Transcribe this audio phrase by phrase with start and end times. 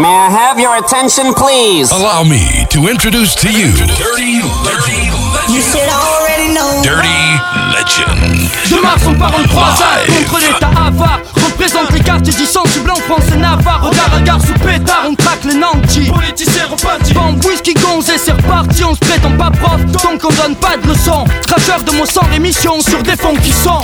[0.00, 1.90] May I have your attention, please?
[1.92, 3.68] Allow me to introduce to you
[4.00, 5.12] Dirty Legend.
[5.52, 6.80] You should already know.
[6.82, 7.20] Dirty
[7.68, 8.48] Legend.
[8.70, 11.39] De Mars, on part croisade contre l'état avare.
[11.60, 13.82] Représente les quartiers du sensible en France et Navarre.
[13.82, 16.10] Regard à gare sous pétard, on traque les nantis.
[16.10, 17.12] Politiciens repentis.
[17.12, 18.82] Bande whisky gonzé, c'est reparti.
[18.82, 21.26] On se prétend pas prof, donc on donne pas de leçons.
[21.46, 23.82] Cracheur de mots sans rémission sur des fonds qui sont.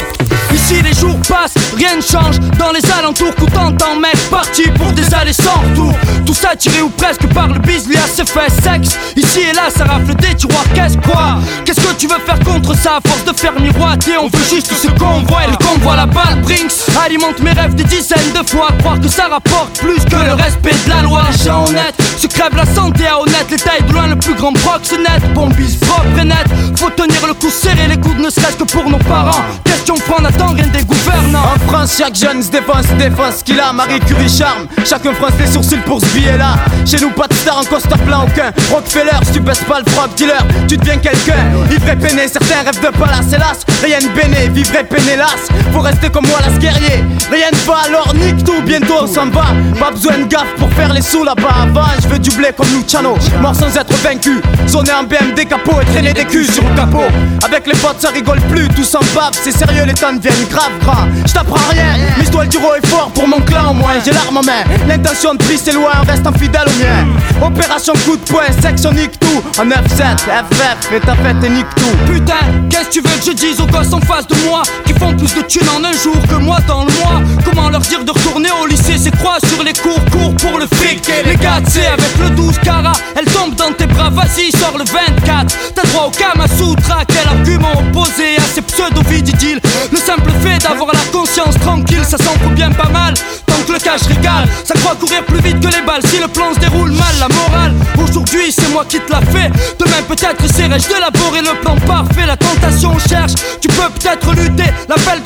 [0.54, 2.38] Ici les jours passent, rien ne change.
[2.58, 5.92] Dans les alentours, coûtant en mec parti pour des allées sans retour.
[6.24, 8.96] Tout ça tiré ou presque par le bis, ses fait sexe.
[9.16, 10.64] Ici et là, ça rafle des tiroirs.
[10.74, 11.40] Qu'est-ce quoi?
[11.66, 12.96] Qu'est-ce que tu veux faire contre ça?
[12.96, 15.44] À force de faire miroiter, on veut juste ce qu'on voit.
[15.44, 16.72] Et le convoi, la balle, Brinks
[17.04, 18.68] alimente mes rêves des dizaines de fois.
[18.78, 21.22] Croire que ça rapporte plus que le respect de la loi.
[21.30, 23.46] Les gens honnêtes se crèvent la santé à honnête.
[23.50, 25.32] L'état est de loin le plus grand proxénète.
[25.34, 26.46] Bombis propre et net.
[26.76, 29.42] Faut tenir le coup serré, les coudes ne serait-ce que pour nos parents.
[29.64, 31.52] Question prendre attend rien des gouvernants.
[31.54, 33.72] En France, chaque jeune se défense, défense qu'il a.
[33.72, 36.56] Marie Curie charme, chacun fronce les sourcils pour ce billet là.
[36.84, 38.52] Chez nous, pas de star en costard plein aucun.
[38.70, 41.34] Rockefeller, si tu baisses pas le frog dealer, tu deviens quelqu'un.
[41.70, 43.64] Ivre peiné, certains rêvent de palace, hélas.
[43.82, 45.48] Rien de béné, vivre peiné, las.
[45.72, 47.04] Faut rester comme moi, las guerrier.
[47.30, 49.46] Rien va, alors nique tout, bientôt on s'en va.
[49.78, 51.54] Pas besoin de gaffe pour faire les sous là-bas.
[51.62, 53.16] Avant, je veux du blé comme Luciano.
[53.40, 54.40] Mort sans être vaincu.
[54.66, 57.04] Sonner en BMD capot et traîner des culs sur le capot.
[57.44, 59.32] Avec les potes, ça rigole plus, tout s'en bave.
[59.32, 61.06] C'est sérieux, les temps deviennent grave gras.
[61.26, 63.94] Je t'apprends rien, mais toi le duro est fort pour mon clan au moins.
[64.04, 67.46] J'ai l'arme en main, l'intention de prise c'est loin, reste fidèle au mien.
[67.46, 69.42] Opération coup de poing, section nique tout.
[69.60, 69.74] En 9-7,
[70.18, 72.12] FF, et ta fête et nique tout.
[72.12, 72.34] Putain,
[72.70, 75.12] qu'est-ce que tu veux que je dise aux gosses en face de moi Qui font
[75.14, 77.22] plus de thunes en un jour que moi dans le mois?
[77.44, 80.66] Comment leur dire de retourner au lycée C'est croix sur les cours, cours pour le
[80.66, 81.10] fric.
[81.24, 84.84] Les gars, c'est avec le 12 cara Elle tombe dans tes bras, vas-y, sors le
[84.84, 89.60] 24 T'as droit au Kamasutra, quel argument opposé à ces pseudo-vididiles
[89.92, 93.14] Le simple fait d'avoir la conscience tranquille, ça s'en bien pas mal.
[93.46, 96.02] Tant que le cash régale, ça croit courir plus vite que les balles.
[96.06, 99.50] Si le plan se déroule mal, la morale Aujourd'hui c'est moi qui te l'a fait
[99.78, 102.26] Demain peut-être essaierai-je d'élaborer le plan parfait.
[102.26, 104.65] La tentation cherche, tu peux peut-être lutter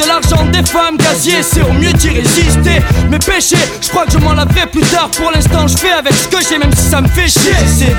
[0.00, 2.80] de l'argent des femmes gazier C'est au mieux d'y résister.
[3.10, 5.10] Mes péchés, je crois que je m'en laverai plus tard.
[5.10, 7.52] Pour l'instant je fais avec ce que j'ai même si ça me fait chier.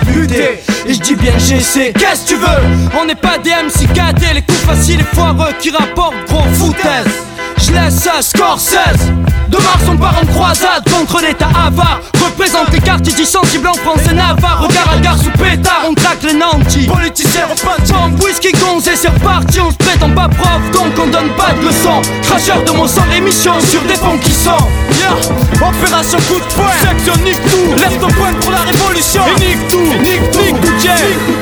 [0.06, 3.00] De lutter, et je dis bien j'essaie Qu'est-ce que tu veux?
[3.00, 7.31] On n'est pas des MC KD Les coups faciles et foireux qui rapportent gros foutaise
[7.62, 9.12] je laisse ça Scorsese
[9.50, 12.00] De Mars on part en croisade contre l'état avare.
[12.24, 14.62] Représente les quartiers dits sensibles en France et Navarre.
[14.62, 16.88] Regard à gare sous pétard, on traque les nantis.
[16.88, 21.30] Politiciens repentis Bombe, whisky, gonzé, c'est reparti On se prétend pas prof, donc on donne
[21.38, 22.02] pas de leçons.
[22.24, 24.52] Cracheur de mots sans rémission sur des fonds qui sont.
[25.62, 27.76] Opération coup de poing, section nique tout.
[27.78, 29.24] Lève ton poing pour la révolution.
[29.28, 31.41] Et nique tout, nique tout, nique tout,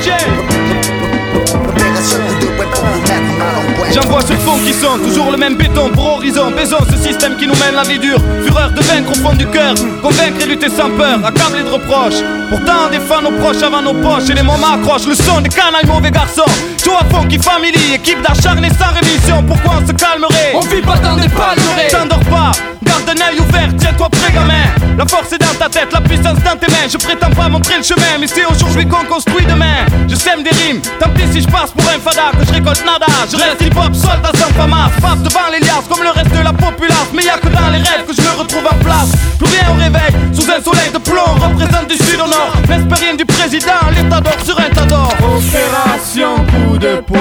[4.66, 6.52] qui sont toujours le même béton pour horizon.
[6.52, 8.20] Baisons ce système qui nous mène la vie dure.
[8.46, 9.74] Fureur de vaincre au fond du cœur.
[10.02, 12.22] Convaincre et lutter sans peur, accablé de reproches.
[12.50, 14.30] Pourtant on défend nos proches avant nos poches.
[14.30, 15.08] Et les moments accrochent.
[15.08, 16.52] Le son des canailles mauvais garçons.
[16.84, 19.44] Joe à fond qui family, équipe d'acharnés sans rémission.
[19.44, 20.54] Pourquoi on se calmerait?
[20.56, 22.52] On vit pas dans des palmeraies T'endors pas,
[22.84, 24.80] garde un œil ouvert, tiens-toi prêt gamin.
[24.98, 26.88] La force est dans ta tête, la puissance dans tes mains.
[26.92, 30.50] Je prétends pas montrer le chemin, mais c'est aujourd'hui qu'on construit demain Je sème des
[30.50, 33.62] rimes, tant pis si je passe pour un fada Que je récolte nada, je reste
[33.62, 37.10] hip-hop, soldat sans famas Passe devant les liasses comme le reste de la populace.
[37.14, 39.12] Mais y'a que dans les rêves que je me retrouve en place.
[39.38, 43.16] Plus rien au réveil, sous un soleil de plomb Représente du sud au nord, l'espérien
[43.16, 45.14] du président L'état d'or sur un tas d'or.
[45.22, 47.20] Opération coup de poing.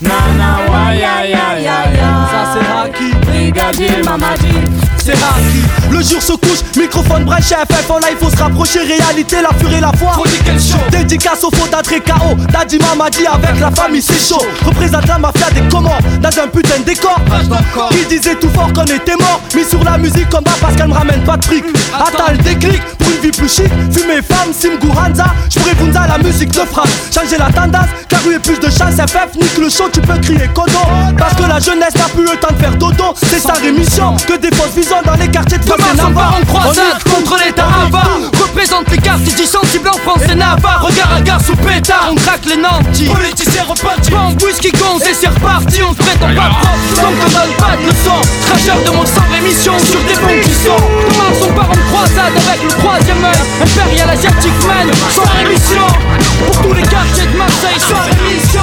[0.00, 2.10] Nana, wa ya ya ya ya.
[2.30, 4.54] Ça c'est Haki, brigadier Mamadi.
[4.98, 9.36] C'est Haki Le jour se couche, microphone brèche FF en live faut se rapprocher Réalité,
[9.42, 10.22] la furie, la foi.
[10.90, 14.44] Dédicace au faux d'Adré KO Daddy Mamadi avec la famille c'est chaud.
[14.64, 17.18] Représente la mafia des Comores Dans un putain de décor.
[17.90, 20.88] Qui disait tout fort qu'on était mort Mis sur la musique comme bas parce qu'elle
[20.88, 21.64] me ramène pas de fric.
[21.94, 22.32] Attends.
[22.32, 23.68] Le déclic pour une vie plus chic.
[23.92, 28.32] Fumer femme, Simgu Hanza J'pourrais Bunza la musique de frappe Changer la tendance car il
[28.32, 30.78] y a plus de chance FF nique le show tu peux crier Kodo
[31.16, 34.16] Parce que la jeunesse n'a plus le temps de faire dodo C'est sa rémission.
[34.26, 36.38] Que des fausses visions dans les quartiers de France et Navarre.
[36.40, 37.02] en croisade.
[37.04, 38.18] Contre l'état avare.
[38.40, 40.82] Représente les quartiers dits sensibles en France et Navarre.
[40.82, 43.06] Regard à gare sous pétard, on craque les nantis.
[43.06, 45.82] Politiciens repartis Bombe, whisky, gonzé, c'est reparti.
[45.82, 49.26] On se prétend pas prof, donc on donne pas de leçons Cracheur de mon sans
[49.32, 50.82] rémission sur des ponts qui sont.
[51.42, 53.42] On part en croisade avec le troisième œil.
[53.62, 55.86] Impérial asiatique man, sans rémission
[56.46, 58.62] Pour tous les quartiers de Marseille, sans rémission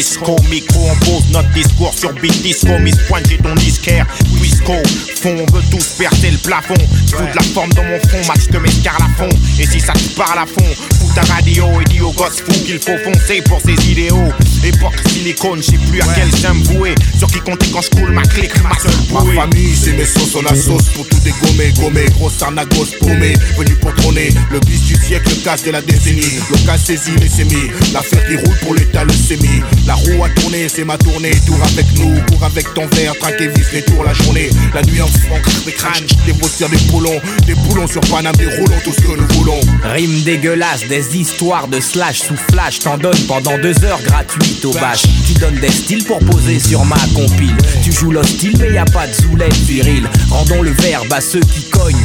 [0.00, 4.06] Au micro on pose notre disque sur beat disco, Miss Pointe, j'ai ton disquaire.
[4.40, 4.72] Wisco,
[5.20, 6.74] fond, on veut tous percer le plafond.
[7.10, 9.28] Fous de la forme dans mon front, match de mes fond.
[9.58, 10.64] Et si ça te parle à fond,
[10.98, 14.32] fous ta radio et dis au gosse fou qu'il faut foncer pour ses idéaux.
[14.64, 16.94] Époque silicone, j'ai plus à quel j'aime vouer.
[17.18, 20.34] Sur qui compter quand je coule ma clique, ma seule Ma famille, c'est mes sauces,
[20.36, 22.06] on la sauce pour tout dégommer, gommer.
[22.16, 24.30] Grosse arnagos paumé, venu pour trôner.
[24.50, 26.40] Le bis du siècle, le casse de la décennie.
[26.50, 27.70] Le casse saisi, les sémis.
[27.92, 29.62] L'affaire qui roule pour l'état, le sémi.
[29.90, 31.32] La roue a tourné, c'est ma tournée.
[31.44, 34.48] Tour avec nous, cours avec ton verre, traque et les tours la journée.
[34.72, 37.20] La nuit en franc, des crânes, des bossières, des poulons.
[37.44, 39.60] Des poulons sur Paname, des roulons, tout ce que nous voulons.
[39.82, 42.78] Rime dégueulasse, des histoires de slash sous flash.
[42.78, 45.02] T'en donnes pendant deux heures gratuites au bâche.
[45.26, 47.56] Tu donnes des styles pour poser sur ma compile.
[47.82, 50.08] Tu joues l'hostile, mais y a pas de zoulette viril.
[50.30, 52.04] Rendons le verbe à ceux qui cognent.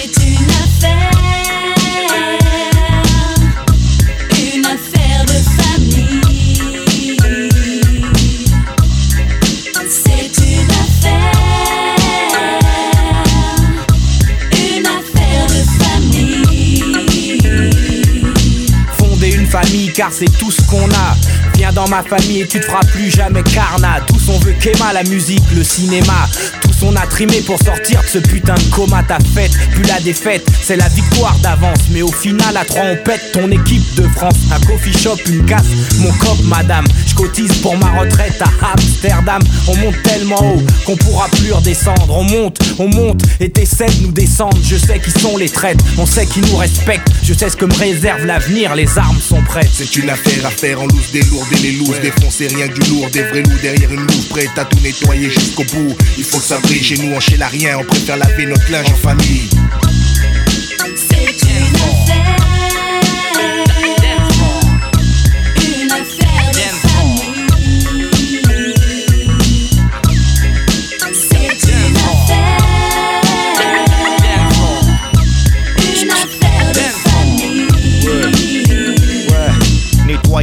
[20.01, 21.15] car c'est tout ce qu'on a.
[21.53, 24.01] Viens dans ma famille et tu te feras plus jamais carnat.
[24.07, 26.27] Tous on veut qu'Emma, la musique, le cinéma.
[26.83, 29.03] On a trimé pour sortir de ce putain de coma.
[29.03, 31.79] Ta fête, plus la défaite, c'est la victoire d'avance.
[31.91, 34.35] Mais au final, à trois on pète ton équipe de France.
[34.51, 35.65] Un coffee shop, une casse,
[35.99, 36.85] mon cop, madame.
[37.07, 39.41] Je cotise pour ma retraite à Amsterdam.
[39.67, 42.09] On monte tellement haut qu'on pourra plus redescendre.
[42.09, 44.57] On monte, on monte et t'essaies de nous descendre.
[44.63, 47.09] Je sais qui sont les traites, on sait qui nous respectent.
[47.23, 49.69] Je sais ce que me réserve l'avenir, les armes sont prêtes.
[49.71, 51.99] C'est une affaire à faire en loose des lourds et les looses.
[52.01, 55.29] Défoncer rien que du lourd, des vrais loups derrière une loupe prête à tout nettoyer
[55.29, 55.95] jusqu'au bout.
[56.17, 57.77] Il faut que ça chez nous, on chez la rien.
[57.79, 59.49] On préfère laver notre linge en famille.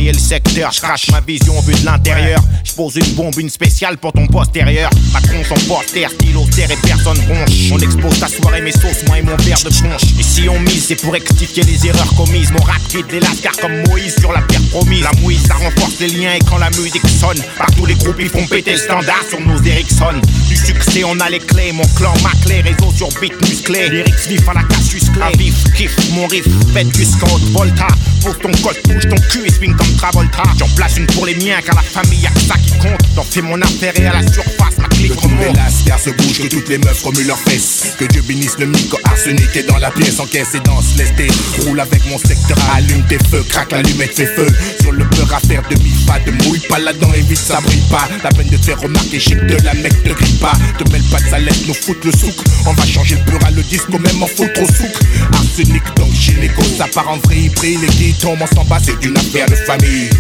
[0.09, 2.41] Nettoyer le secteur, je crache ma vision vue de l'intérieur.
[2.65, 4.91] Je pose une bombe, une spéciale pour ton postérieur.
[5.13, 7.71] Macron, son poster, stylo, terre et personne bronche.
[7.73, 10.03] On expose ta soirée, mes sauces, moi et mon verre de punch.
[10.19, 12.51] Et si on mise, c'est pour rectifier les erreurs commises.
[12.53, 15.03] Mon rap quitte les lascars comme Moïse sur la pierre promise.
[15.03, 17.43] La mouise, ça renforce les liens et quand la musique sonne.
[17.59, 20.21] Partout les groupes, ils font péter le standard sur nos Ericsson.
[20.65, 21.73] Succès, on a les clés.
[21.73, 23.89] Mon clan, ma clé, réseau sur beat musclé.
[23.89, 25.37] Lyrics vifs à la casus clé.
[25.39, 27.87] Vif, kiff, mon riff, faites jusqu'en haute volta.
[28.23, 30.43] Pose ton code, bouge ton cul et swing comme Travolta.
[30.59, 33.01] J'en place une pour les miens, car la famille, y'a que ça qui compte.
[33.15, 35.57] J'en fais mon affaire et à la surface, ma clique remonte.
[35.57, 37.95] lascars se bougent, que toutes les meufs remuent leurs fesses.
[37.99, 41.29] Que Dieu bénisse le micro arsenic est dans la pièce, encaisse et danse, laisse tes
[41.65, 44.49] roule avec mon secteur, allume tes feux, craque l'allumette, fais feu.
[44.81, 48.09] Sur le peur à faire demi pas, de mouille pas là-dedans, évite ça brille pas.
[48.25, 50.48] La peine de te faire remarquer, chic de la mec te grille pas.
[50.79, 52.35] Te mêle pas de laisse nous foutre le souk.
[52.67, 54.95] On va changer le peur à le disque, même en foutre au souk.
[55.33, 59.05] Arsenic donc gynéco, ça part en vrille, pris les qui tombent en s'en bas, c'est
[59.05, 60.11] une affaire de famille.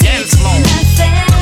[0.00, 1.33] C'est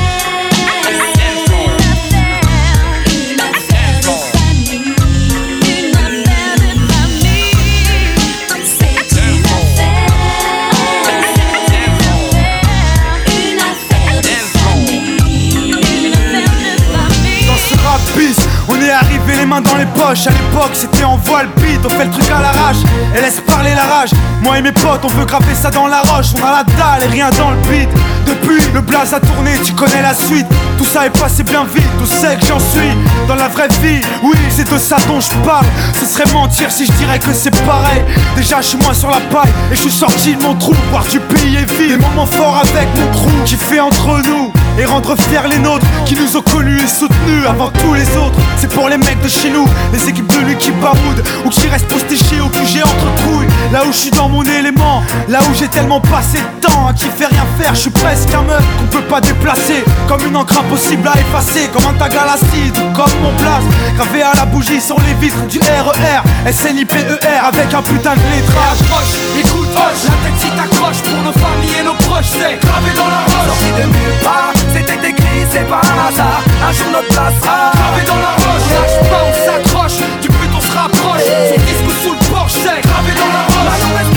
[19.61, 20.27] dans les poches.
[20.27, 21.79] À l'époque, c'était en voile beat.
[21.85, 22.77] On fait le truc à l'arrache
[23.15, 24.11] et laisse parler la rage.
[24.41, 26.27] Moi et mes potes, on veut graver ça dans la roche.
[26.35, 27.89] On a la dalle et rien dans le beat.
[28.25, 30.47] Depuis, le blaze a tourné, tu connais la suite.
[30.77, 32.91] Tout ça est passé bien vite, tout sait que j'en suis.
[33.27, 35.65] Dans la vraie vie, oui, c'est de ça dont je parle.
[35.99, 38.01] Ce serait mentir si je dirais que c'est pareil.
[38.35, 40.73] Déjà, je suis moins sur la paille et je suis sorti de mon trou.
[40.91, 44.51] Voir du pays et vivre des moments forts avec mon crew qui fait entre nous
[44.79, 48.37] et rendre fiers les nôtres qui nous ont connus et soutenus avant tous les autres.
[48.57, 51.67] C'est pour les mecs de chez nous, les équipes de lui qui baroudent ou qui
[51.67, 53.47] restent postés au QG entre trouilles.
[53.71, 56.93] Là où je suis dans mon élément, là où j'ai tellement passé de temps à
[56.93, 59.83] qui fait rien faire, je suis presque un meuf qu'on peut pas déplacer.
[60.07, 63.63] Comme une encre impossible à effacer, comme un tag à l'acide ou comme mon place.
[63.95, 67.03] Gravé à la bougie sur les vitres du RER, SNIPER
[67.43, 68.81] avec un putain de lettrage.
[68.81, 72.91] Approche, écoute, hoche, la tête si t'accroches pour nos familles et nos proches, c'est gravé
[72.95, 73.47] dans la roche.
[73.47, 76.41] Sorti de nulle part, c'était écrit, c'est pas un hasard.
[76.67, 80.51] Un jour notre place sera Gravé dans la roche, lâche pas, on s'accroche, du but
[80.55, 81.27] on se rapproche.
[81.49, 84.12] Son disque sous le porche, c'est gravé dans la roche.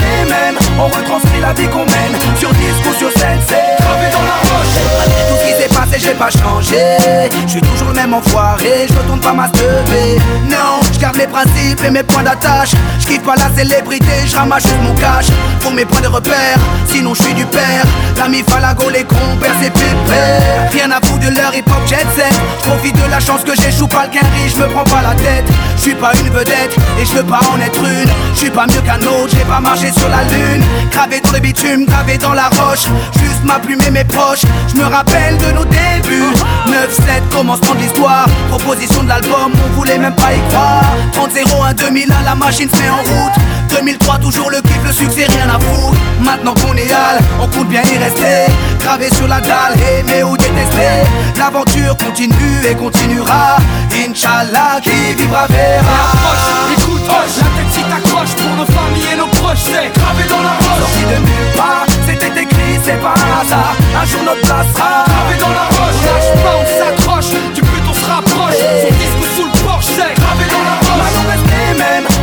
[0.79, 4.37] On retranscrit la vie qu'on mène Sur disque ou sur scène c'est gravé dans la
[4.41, 4.77] roche.
[4.97, 6.97] Malgré tout ce qui s'est passé j'ai pas changé.
[7.45, 8.87] Je suis toujours le même enfoiré.
[8.87, 12.71] Je tourne pas ma Non je garde mes principes et mes points d'attache.
[12.99, 15.27] Je kiffe pas la célébrité Je ramasse juste mon cash.
[15.61, 16.57] Pour mes points de repère
[16.87, 17.85] Sinon je suis du père.
[18.17, 22.33] L'ami Falago les compères c'est pépère Rien à foutre de leur hip hop jet set.
[22.63, 25.45] Profite de la chance que j'échoue pas le quinri Je me prends pas la tête.
[25.77, 28.09] Je suis pas une vedette Et je veux pas en être une.
[28.33, 31.39] Je suis pas mieux qu'un autre J'ai pas marché sur la lune Gravé dans le
[31.39, 32.87] bitume Gravé dans la roche.
[33.19, 36.33] Juste ma plume et mes proches Je me rappelle de nos débuts.
[36.67, 38.25] 9-7 commencement de l'histoire.
[38.49, 40.83] Proposition de l'album On voulait même pas y croire.
[41.13, 43.33] 30-01 2001 la machine se met en route.
[43.69, 45.97] 2003 toujours le kiff le succès rien à foutre.
[46.21, 48.51] Maintenant qu'on est hal On compte bien y rester.
[48.79, 51.03] Gravé sur la dalle Aimer ou détester
[51.37, 53.57] L'aventure continue et continuera.
[53.91, 56.11] Inch'Allah qui vivra verra.
[56.13, 60.23] Approche, écoute, hoche, la tête si t'accroches pour nos familles et nos proches, c'est gravé
[60.29, 60.56] dans la.
[60.61, 63.75] Sorti de nulle part, c'était écrit, c'est pas hasard.
[64.01, 67.61] Un jour notre place sera Gravé dans la roche, on lâche pas, on s'accroche, du
[67.61, 68.59] but on se rapproche.
[68.81, 71.66] Son disque sous le porche, c'est gravé dans la roche.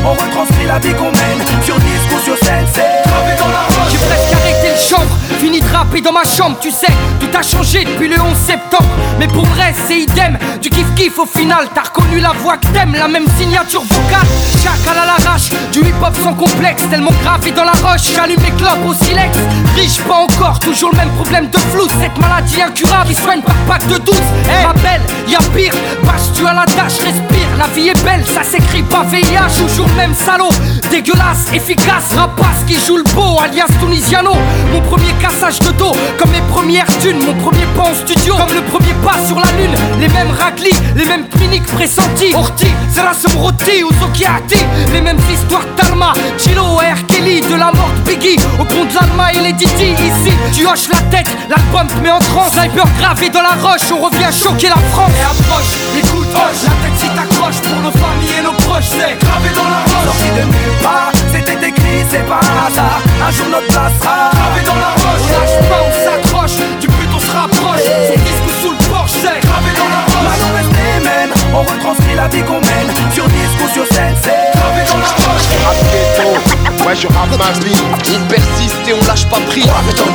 [0.05, 1.63] On retranscrit la vie qu'on mène.
[1.63, 3.91] Sur disque ou sur scène, c'est gravé dans la roche.
[3.91, 7.43] J'ai presque arrêté le chanvre, fini de rapper dans ma chambre, tu sais, tout a
[7.43, 8.89] changé depuis le 11 septembre.
[9.19, 12.67] Mais pour vrai, c'est idem, du kiff kiff au final, t'as reconnu la voix que
[12.69, 14.27] t'aimes, la même signature vocale.
[14.63, 18.53] Chacal à l'arrache, du hip hop sans complexe, tellement gravé dans la roche, j'allume les
[18.53, 19.37] clopes au silex.
[19.77, 23.57] Riche, pas encore, toujours le même problème de flou, cette maladie incurable, il soigne par
[23.69, 24.15] pack de 12.
[24.17, 28.25] Eh, ma belle, y'a pire, bâche tu à la tâche, respire, la vie est belle,
[28.27, 30.51] ça s'écrit pas VIH, toujours même salaud,
[30.91, 34.33] dégueulasse, efficace, rapace qui joue le beau, alias Tunisiano.
[34.73, 38.55] Mon premier cassage de dos, comme mes premières thunes, mon premier pas en studio, comme
[38.55, 43.37] le premier pas sur la lune, les mêmes raclis, les mêmes cliniques pressentis, Orti, Zerasum
[43.39, 44.63] Roti ou Zokiati,
[44.93, 47.07] les mêmes histoires d'Alma, Chilo R.
[47.09, 50.67] Kelly, de la mort de Biggie, au pont de l'Alma et les Didi, ici, tu
[50.67, 54.33] hoches la tête, l'album te met en transe, sniper gravé dans la roche, on revient
[54.33, 55.11] choquer la France.
[55.19, 59.19] Et approche, écoute, hoche, la tête si t'accroches pour nos familles et nos proches, c'est
[59.19, 60.74] gravé dans la roche.
[60.83, 63.01] Part, c'était écrit, c'est pas un hasard.
[63.27, 64.31] Un jour notre place sera
[64.67, 68.51] dans la roche, on lâche pas, on s'accroche, du but on se rapproche, son disque
[68.63, 70.25] sous le porche, c'est gravé dans la roche.
[70.25, 72.91] Maintenant reste les mêmes, on retranscrit la vie qu'on mène.
[73.13, 75.49] Sur disque ou sur scène, c'est gravé dans la roche.
[75.65, 77.77] Rap ouais je rappe ma vie.
[78.15, 79.39] On persiste et on lâche pas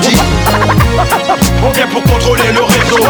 [0.01, 0.17] dis.
[1.63, 3.03] On vient pour contrôler le réseau.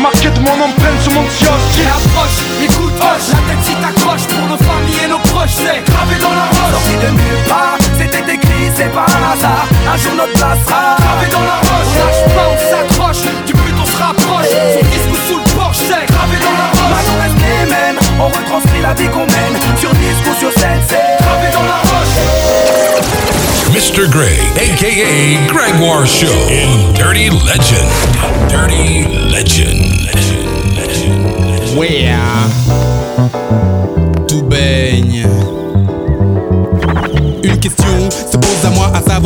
[0.00, 1.80] Marqué de mon empreinte sur mon kiosque.
[1.86, 4.05] Approche, écoute, hoche, la tête si t'accroches
[4.46, 6.72] pour nos familles et nos proches, c'est gravé dans la roche.
[6.72, 9.66] Sorti de nulle part, c'était écrit, c'est pas un hasard.
[9.92, 13.52] Un jour notre place sera Gravé dans la roche, on lâche pas, on s'accroche, du
[13.52, 16.90] but on se rapproche, son disque sous le porche, c'est gravé dans la roche.
[16.94, 19.54] Maintenant reste les mêmes, on retranscrit la vie qu'on mène.
[19.78, 22.16] Sur disque ou sur scène, c'est Gravé dans la roche.
[23.72, 24.08] Mr.
[24.08, 27.90] Greg, aka Gregoire Show in Dirty Legend.
[28.48, 29.80] Dirty Legend.
[30.06, 30.76] Legend.
[30.76, 31.76] Legend.
[31.76, 32.14] Ouais,
[33.32, 33.75] tout
[34.96, 35.55] baigne.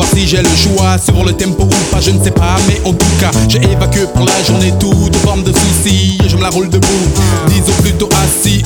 [0.06, 2.92] Si j'ai le choix sur le tempo ou pas, je ne sais pas, mais en
[2.92, 6.68] tout cas, j'ai évacué pour la journée toute forme de soucis je me la roule
[6.68, 6.86] debout.
[7.48, 8.62] Disons plutôt assis.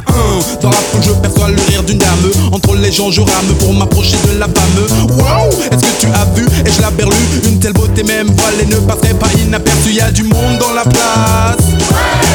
[0.60, 2.30] Dans la foule, je perçois le rire d'une dame.
[2.52, 5.08] Entre les gens, je rame pour m'approcher de la femme.
[5.10, 6.46] Wow, est-ce que tu as vu?
[6.66, 9.92] Et je la berlue Une telle beauté, même voilée, ne passerait pas inaperçue.
[9.92, 11.64] Y a du monde dans la place.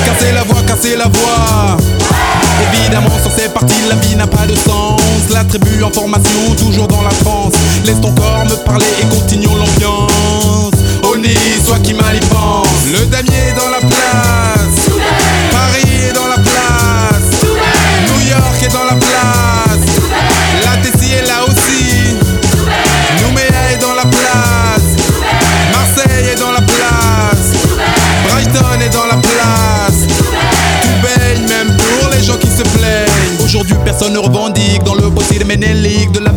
[0.06, 1.77] Cassez la voix, cassez la voix.
[2.74, 5.01] Évidemment, sur ces parties, la vie n'a pas de sens.
[5.32, 7.53] La tribu en formation, toujours dans la France.
[7.86, 10.74] Laisse ton corps me parler et continuons l'ambiance.
[11.12, 12.67] Oni, soit qui mal y pense.
[12.91, 14.79] Le damier est dans la place.
[15.51, 17.29] Paris est dans la place.
[18.08, 19.86] New York est dans la place.
[20.65, 22.15] La Tessie est là aussi.
[23.22, 24.89] Nouméa est dans la place.
[25.72, 27.53] Marseille est dans la place.
[28.27, 30.00] Brighton est dans la place.
[30.81, 33.43] Tout baigne même pour les gens qui se plaignent.
[33.43, 36.28] Aujourd'hui, personne ne revendique dans le possible ménélique de la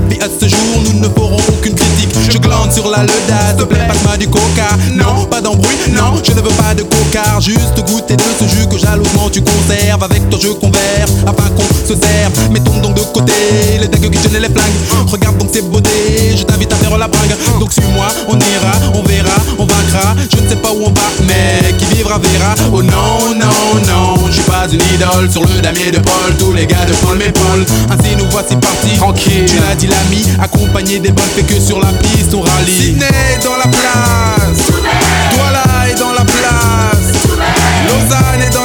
[1.02, 2.51] ne ferons aucune critique.
[2.71, 4.68] Sur la leda, s'il te plaît, passe-moi du coca.
[4.94, 7.40] Non, pas d'embrouille, non, je ne veux pas de coca.
[7.40, 10.02] Juste goûter de ce jus que jalousement tu conserves.
[10.02, 12.32] Avec toi, je converse afin qu'on se serve.
[12.50, 13.32] Mettons donc de côté
[13.80, 15.09] les dingues qui tiennent les flingues.
[15.11, 17.35] Regarde donc ces beautés, je t'invite à faire la bringue.
[17.59, 20.14] Donc suis-moi, on ira, on verra, on vaincra.
[20.30, 22.54] Je ne sais pas où on va, mais qui vivra verra.
[22.73, 26.37] Oh non, non, non, je suis pas une idole sur le damier de Paul.
[26.38, 27.66] Tous les gars de Paul m'épaulent.
[27.90, 28.97] Ainsi nous voici partis.
[28.97, 32.70] Tranquille, tu l'as dit l'ami, accompagné des bonnes fait que sur la piste on rallie.
[32.70, 34.66] Sydney est dans la place,
[35.34, 37.12] Douala est dans la place,
[37.88, 38.62] Lausanne est dans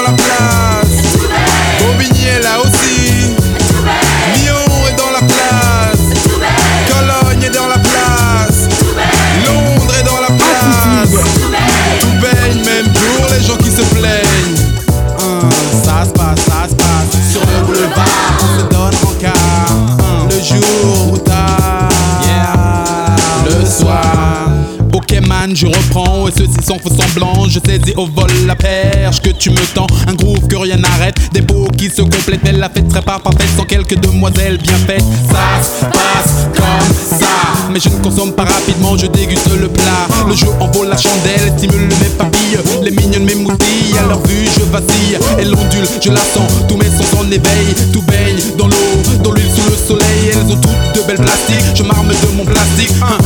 [25.57, 27.47] je reprends, et ceci sans faux semblant.
[27.49, 29.87] Je saisis au vol la perche que tu me tends.
[30.07, 32.43] Un groove que rien n'arrête, des beaux qui se complètent.
[32.43, 35.03] Belle la fête serait pas parfaite sans quelques demoiselles bien faites.
[35.29, 37.25] Ça se passe comme ça.
[37.71, 40.07] Mais je ne consomme pas rapidement, je déguste le plat.
[40.27, 42.59] Le jeu en vaut la chandelle, stimule mes papilles.
[42.83, 45.17] Les mignonnes m'émoutillent, à leur vue je vacille.
[45.39, 47.73] Elle ondule, je la sens, tous mes sens en éveil.
[47.91, 50.31] Tout baigne dans l'eau, dans l'huile sous le soleil.
[50.31, 52.93] Elles ont toutes de belles plastiques, je m'arme de mon plastique.
[53.01, 53.17] Hein,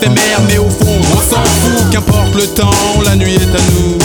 [0.00, 1.90] éphémère, mais au fond, on s'en fout.
[1.90, 2.70] Qu'importe le temps,
[3.04, 3.98] la nuit est à nous.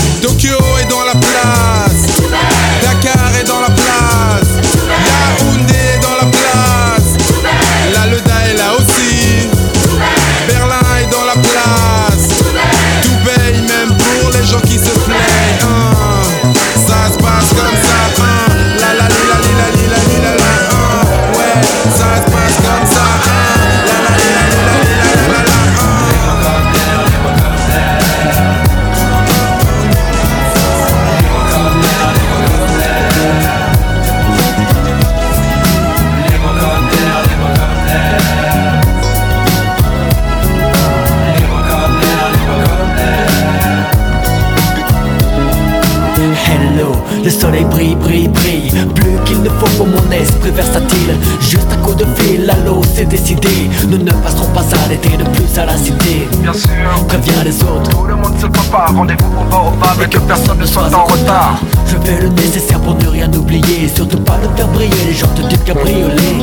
[58.72, 58.96] Prépare.
[58.96, 61.60] Rendez-vous on va au bar et que personne ne soit en retard.
[62.03, 63.89] Fais le nécessaire pour ne rien oublier.
[63.93, 66.38] Surtout pas de faire briller les jantes du cabriolet.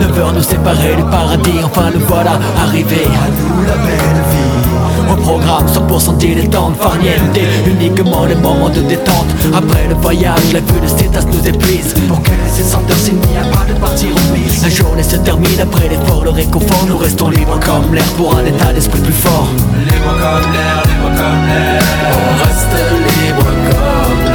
[0.00, 3.04] 9 heures nous séparer du paradis Enfin le voilà arrivé.
[3.04, 5.12] À nous la belle vie.
[5.12, 9.26] Au programme 100% dilettante farniente Uniquement les moments de détente.
[9.54, 11.94] Après le voyage la vue de Cétas nous épuise.
[12.08, 15.60] Pour que ces senteurs n'y a pas de partir en mise La journée se termine
[15.60, 16.86] après l'effort, le réconfort.
[16.88, 19.48] Nous restons libres comme l'air pour un état d'esprit plus fort.
[19.78, 21.82] Libre comme l'air, libre comme l'air.
[22.12, 24.33] On reste libre comme l'air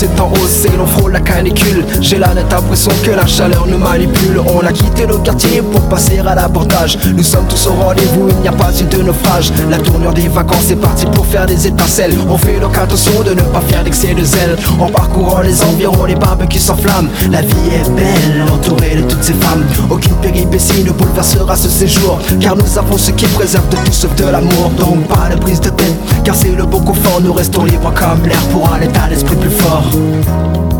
[0.00, 1.84] Celsius est en hausse et l'on frôle la canicule.
[2.00, 4.40] J'ai la nette impression que la chaleur nous manipule.
[4.46, 8.36] On a quitté le quartier pour passer à l'abordage Nous sommes tous au rendez-vous, il
[8.42, 9.52] n'y a pas eu de naufrage.
[9.68, 12.14] La tournure des vacances est partie pour faire des étincelles.
[12.28, 14.56] On fait donc attention de ne pas faire d'excès de zèle.
[14.78, 17.08] En parcourant les environs, les barbecues s'enflamment.
[17.30, 19.64] La vie est belle, entourée de toutes ces femmes.
[19.90, 22.18] Aucune péripétie ne bouleversera ce séjour.
[22.40, 24.70] Car nous avons ce qui préserve de tout sauf de l'amour.
[24.78, 28.26] Donc pas de prise de tête, car c'est le bon confort Nous restons libres comme
[28.26, 30.79] l'air pour un état d'esprit plus fort Libre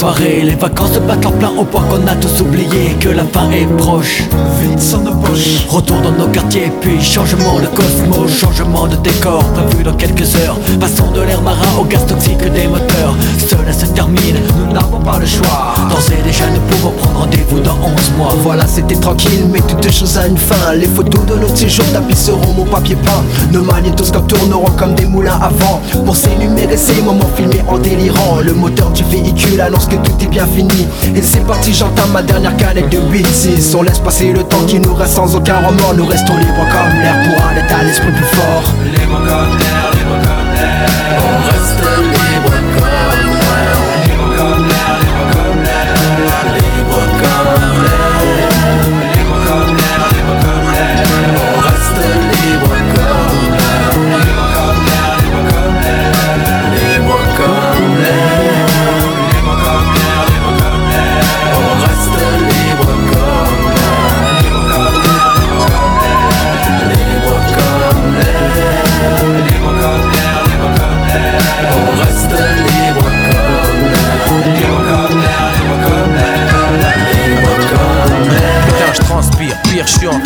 [0.00, 3.24] soirées Les vacances se battent leur plein au point qu'on a tous oublié Que la
[3.24, 4.22] fin est proche.
[4.60, 9.44] Vite sans nos poches Retour dans nos quartiers puis changement de cosmos Changement de décor.
[9.52, 13.14] Prévu dans quelques heures Passons de l'air marin au gaz toxique des moteurs.
[13.46, 15.74] Cela se termine, nous n'avons pas le choix.
[15.90, 18.34] D'ores et déjà nous pouvons prendre rendez-vous dans 11 mois.
[18.42, 20.72] Voilà c'était tranquille mais toutes choses à une fin.
[20.74, 23.22] Les photos de notre séjour tapisseront mon papier peint.
[23.52, 25.82] Nos magnétoscopes tourneront comme des moulins à vent.
[26.06, 28.38] Pour s'énumérer ces moments filmés en délirant.
[28.42, 30.86] Le moteur du véhicule annonce que tout est bien fini.
[31.14, 34.78] Et c'est parti j'entame ma dernière canette de 8-6 On laisse passer le temps qui
[34.80, 35.94] nous reste sans aucun remords.
[35.96, 38.62] Nous restons libres comme l'air pour un état d'esprit plus fort.
[38.84, 40.88] Libre comme l'air, libre comme l'air.
[41.18, 42.19] On reste libre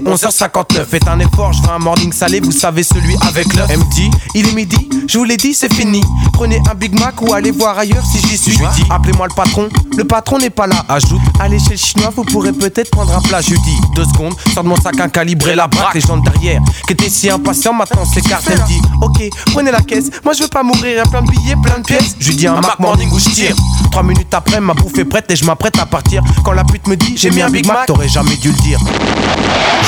[0.00, 0.84] 11h59.
[0.86, 3.68] Faites un effort, je veux un morning salé, vous savez celui avec l'œuf.
[3.70, 6.02] Elle me dit, il est midi, je vous l'ai dit, c'est fini.
[6.32, 8.56] Prenez un Big Mac ou allez voir ailleurs si j'y suis.
[8.74, 10.84] Dis, appelez-moi le patron, le patron n'est pas là.
[10.88, 13.40] Ajoute, allez chez le chinois, vous pourrez peut-être prendre un plat.
[13.40, 16.60] Je dis, deux secondes, sors de mon sac un calibré, la braque, les gens derrière,
[16.86, 18.48] qui étaient si impatients, maintenant s'écartent.
[18.50, 21.30] Elle me dit, ok, prenez la caisse, moi je veux pas mourir, y'a plein de
[21.30, 22.16] billets, plein de pièces.
[22.18, 23.56] Je lui dis un Mac Morning où je tire.
[23.90, 26.22] Trois minutes après, ma bouffe est prête et je m'apprête à partir.
[26.44, 28.80] Quand la pute me dit, j'ai mis un Big Mac, t'aurais jamais dû le dire.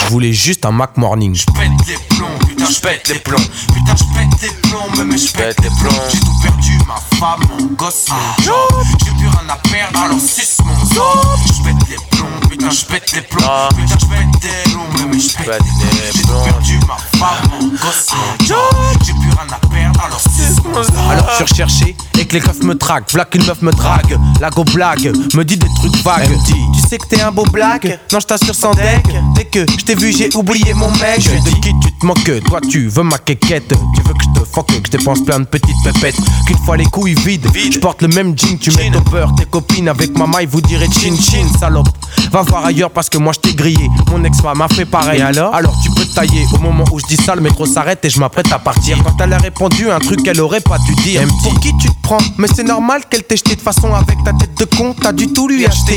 [0.05, 1.35] Je voulais juste un Mac Morning.
[1.35, 3.37] Je pète les plombs, putain je pète les plombs.
[3.75, 6.03] Putain je pète les plombs, mais je pète les plombs.
[6.13, 10.21] J'ai tout perdu, ma femme, mon gosse, mon job J'ai plus rien à perdre, alors
[10.21, 13.69] suce mon zob Je pète les plombs, putain je pète les plombs.
[13.71, 16.13] Putain je pète les plombs, mais je pète les plombs.
[16.15, 18.57] J'ai tout perdu, ma femme, mon gosse, mon job
[19.05, 22.41] J'ai plus rien à perdre, alors suce mon zob Alors je recherché et que les
[22.41, 23.13] keufs me traquent.
[23.13, 24.19] V'là qu'une meuf me drague.
[24.41, 26.23] La go blague, me dit des trucs vagues.
[26.25, 27.99] Elle me dit, tu sais que t'es un beau blague?
[28.13, 29.05] Non, je t'assure sans deck.
[29.35, 31.21] Dès que je t'ai vu, j'ai oublié mon mec.
[31.21, 33.69] Je de qui tu te moques Toi, tu veux ma quéquette.
[33.69, 36.17] Tu veux que je te fuck, que je dépense plein de petites pépettes.
[36.47, 38.59] Qu'une fois les couilles vides, je porte le même jean.
[38.59, 41.89] Tu mets ton peur, tes copines avec ma maille, vous direz chin chin, salope.
[42.33, 43.89] Va voir ailleurs parce que moi je t'ai grillé.
[44.11, 45.21] Mon ex-femme a fait pareil.
[45.21, 46.45] Et alors Alors tu peux te tailler.
[46.53, 48.99] Au moment où je dis ça, le métro s'arrête et je m'apprête à partir.
[49.05, 51.23] Quand elle a répondu un truc qu'elle aurait pas dû dire.
[51.23, 52.19] Dit, Pour qui tu te prends?
[52.39, 54.95] Mais c'est normal qu'elle t'ait jeté de façon avec ta tête de con.
[55.01, 55.97] T'as du tout lui acheter.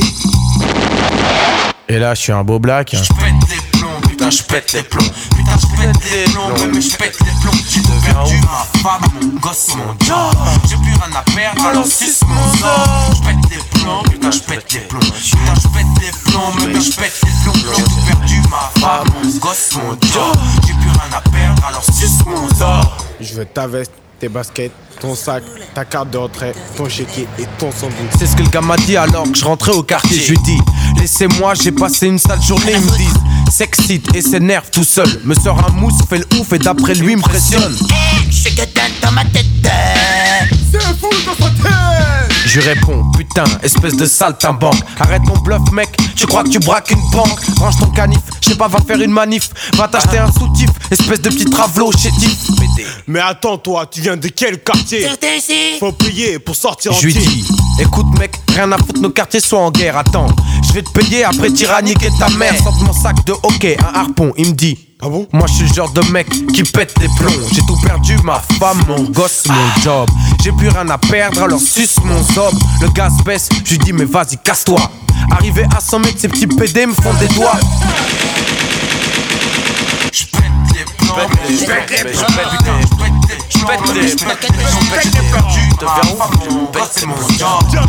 [1.91, 2.91] Et là, je suis un beau black.
[2.93, 5.12] Je pète les plombs, putain je pète les plombs.
[5.36, 7.60] Putain je pète les plombs, mais je pète les plombs.
[7.70, 10.36] J'ai tout perdu, ma femme, mon gosse, mon job
[10.68, 14.39] J'ai plus rien à perdre, alors suce mon zob Je pète les plombs, putain je
[14.39, 15.00] pète les plombs.
[15.00, 17.74] Putain je pète les plombs, mais je pète les plombs.
[17.76, 21.84] J'ai tout perdu, ma femme, mon gosse, mon job J'ai plus rien à perdre, alors
[21.84, 22.86] suce mon zob
[23.20, 27.45] Je veux ta veste, tes baskets, ton sac, ta carte de retrait, ton chéquier et
[27.58, 28.12] ton sandwich.
[28.17, 30.19] C'est ce que le gars m'a dit alors que je rentrais au quartier.
[30.19, 30.58] Je lui dis,
[30.99, 32.73] laissez-moi, j'ai passé une sale journée.
[32.73, 33.19] Ils me disent,
[33.51, 35.10] s'excite et s'énerve tout seul.
[35.23, 37.15] Me sort un mousse, fait le ouf et d'après lui.
[37.15, 39.49] Je que t'as dans ma tête.
[42.52, 44.82] Je réponds, putain, espèce de saltimbanque.
[45.00, 47.40] Arrête ton bluff, mec, tu crois que tu braques une banque?
[47.60, 49.52] Range ton canif, je sais pas, va faire une manif.
[49.76, 52.38] Va t'acheter un soutif, espèce de petit travelot chétif.
[53.06, 55.08] Mais attends, toi, tu viens de quel quartier?
[55.80, 57.46] Faut payer pour sortir en Je lui dis,
[57.80, 60.26] écoute mec, rien à foutre, nos quartiers sont en guerre, attends.
[60.68, 62.56] Je vais te payer après tyranniquer ta mère.
[62.64, 64.88] Sors de mon sac de hockey, un harpon, il me dit.
[65.02, 65.26] Ah bon?
[65.32, 67.32] Moi je suis le genre de mec qui pète des plombs.
[67.54, 70.10] J'ai tout perdu, ma femme, mon gosse, mon job.
[70.44, 72.54] J'ai plus rien à perdre, alors suce mon zob.
[72.82, 74.82] Le gaz baisse, je lui dis mais vas-y, casse-toi.
[75.32, 77.58] Arrivé à 100 mètres, ces petits PD me font des doigts.
[80.80, 82.80] Je les plombs,
[83.50, 85.68] je pète les putain, je pète les plombs, je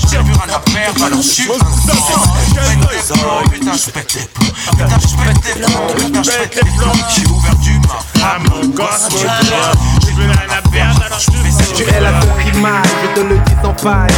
[0.00, 1.54] je à perdre, alors je suis je pète
[3.34, 4.26] les putain, je pète les
[4.72, 7.80] putain, je pète les je plombs, j'ai ouvert du
[8.48, 9.16] mon gosse, je
[11.40, 14.10] fais cette Tu es la je te le dis sans faille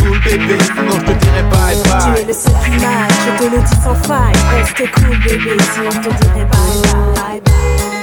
[0.00, 2.52] cool bébé, sinon je te dirai bye Tu bye es le seul
[3.26, 4.32] je te le dis sans faille.
[4.52, 7.95] Reste cool, bébé, sinon je te dirai bye bye.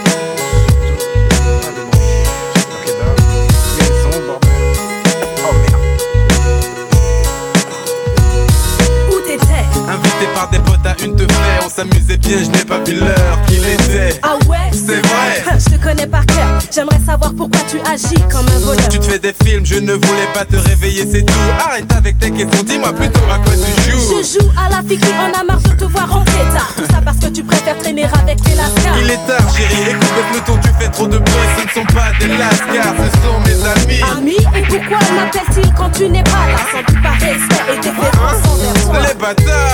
[11.04, 14.20] Une te fait On s'amusait bien, je n'ai pas vu l'heure qu'il était.
[14.22, 14.58] Ah ouais?
[14.72, 15.44] C'est vrai.
[15.60, 18.88] Je te connais par cœur, j'aimerais savoir pourquoi tu agis comme un voleur.
[18.90, 21.34] Tu te fais des films, je ne voulais pas te réveiller, c'est tout.
[21.60, 24.00] Arrête avec tes questions, dis-moi plutôt à quoi tu joues.
[24.00, 26.74] Je joue à la fille qui en a marre de te voir en tard.
[26.76, 28.98] Tout ça parce que tu préfères traîner avec les lascars.
[29.02, 31.94] Il est tard chérie, écoute le ton, tu fais trop de bruit Ce ne sont
[31.94, 34.02] pas des lascars, ce sont mes amis.
[34.18, 36.58] Ami, et pourquoi m'appelle-t-il quand tu n'es pas là?
[36.72, 39.00] Sans doute par respect et déférence envers toi.
[39.08, 39.73] Les bâtards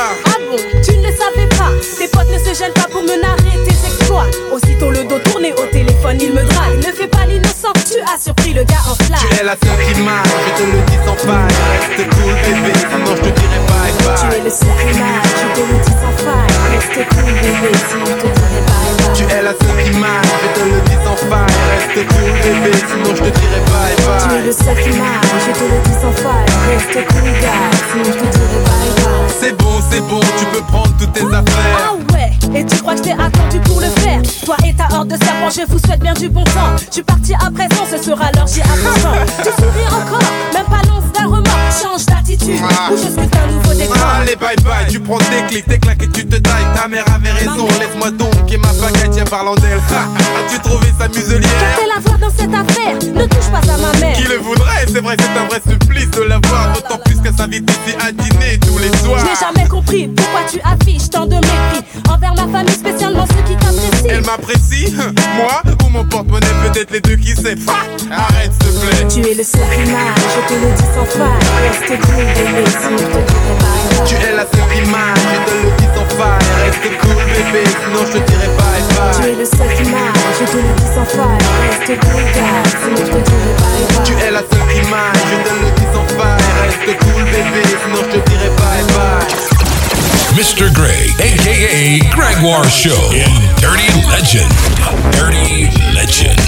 [0.58, 1.70] Tu ne le savais pas.
[2.00, 4.26] Tes potes ne se gênent pas pour me narrer tes exploits.
[4.52, 8.18] Aussitôt le dos tourné au téléphone, il me drague Ne fais pas l'innocent, tu as
[8.20, 9.20] surpris le gars en flamme.
[9.30, 11.54] Tu es la seule qui m'aille, je te le dis sans faille.
[11.70, 15.30] Reste cool bébé, sinon je te dirai bye Tu bye es le seul qui m'aille,
[15.38, 16.54] je te le dis sans faille.
[16.74, 19.14] Reste cool bébé, sinon je te dirai bye bye.
[19.14, 21.62] Tu es la seule qui je te le dis sans faille.
[21.78, 25.52] Reste cool bébé, sinon je te dirai bye Tu es le seul qui m'aille, je
[25.54, 26.50] te le dis sans faille.
[26.74, 28.99] Reste cool gars, sinon je te dirai bye bye
[29.40, 31.99] C'est bon, c'est bon, tu peux prendre toutes tes affaires
[32.56, 35.50] Et tu crois que t'es attendu pour le faire Toi et ta horde de serpents,
[35.50, 36.76] je vous souhaite bien du bon temps.
[36.88, 39.14] Je suis parti à présent, ce sera l'heure, j'y attends.
[39.44, 40.20] Tu souris encore,
[40.54, 41.46] même pas l'once d'un remords.
[41.82, 42.60] Change d'attitude,
[42.92, 43.98] ou je sculpte un nouveau décor.
[44.22, 46.66] Allez bye bye, tu prends tes clics, tes claques et tu te tailles.
[46.76, 51.08] Ta mère avait raison, laisse-moi donc et ma baguette, tiens parlant d'elle As-tu trouvé sa
[51.08, 51.50] muselière?
[51.78, 54.16] Fais la voir dans cette affaire, ne touche pas à ma mère.
[54.18, 57.36] Qui le voudrait, c'est vrai c'est un vrai supplice de la voir D'autant plus qu'elle
[57.36, 61.26] s'invite ici à dîner tous les soirs Je n'ai jamais compris pourquoi tu affiches tant
[61.26, 64.10] de mépris envers ma famille, spécialement ceux qui t'apprécient.
[64.10, 64.96] Elle m'apprécie,
[65.38, 67.56] moi ou mon porte-monnaie peut-être les deux qui sait
[68.12, 71.44] Arrête s'il te plaît Tu es le seul image, je te le dis sans faille.
[71.64, 75.54] Reste cool, bébé, sinon je te dirai bye Tu es la seule image, je te
[75.60, 79.36] le dis sans faille Reste cool bébé, sinon je te dirai bye bye Tu es
[79.36, 81.44] le seul image, je te le dis sans faille.
[81.70, 84.04] Reste cool, gars, sinon je te dirai bye bye.
[84.06, 88.02] Tu es la seule image, je te le dis sans faille Reste cool bébé, sinon
[88.06, 89.49] je te dirai bye bye
[90.40, 90.72] Mr.
[90.74, 93.28] Greg, aka Gregoire Show in
[93.60, 94.48] Dirty Legend.
[95.12, 96.40] Dirty Legend.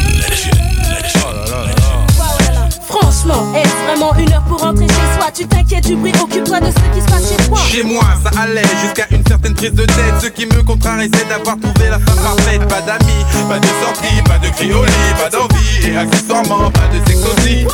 [2.88, 5.30] Franchement, est-ce vraiment une heure pour rentrer chez soi?
[5.34, 7.58] Tu t'inquiètes du bruit, occupe-toi de ce qui se passe chez toi.
[7.70, 10.22] Chez moi, ça allait jusqu'à une certaine prise de tête.
[10.22, 12.66] Ce qui me contrarie, c'est d'avoir trouvé la femme parfaite.
[12.70, 15.90] Pas d'amis, pas de sortie, pas de cri au lit, pas d'envie.
[15.90, 17.68] Et accessoirement, pas de sexe aussi.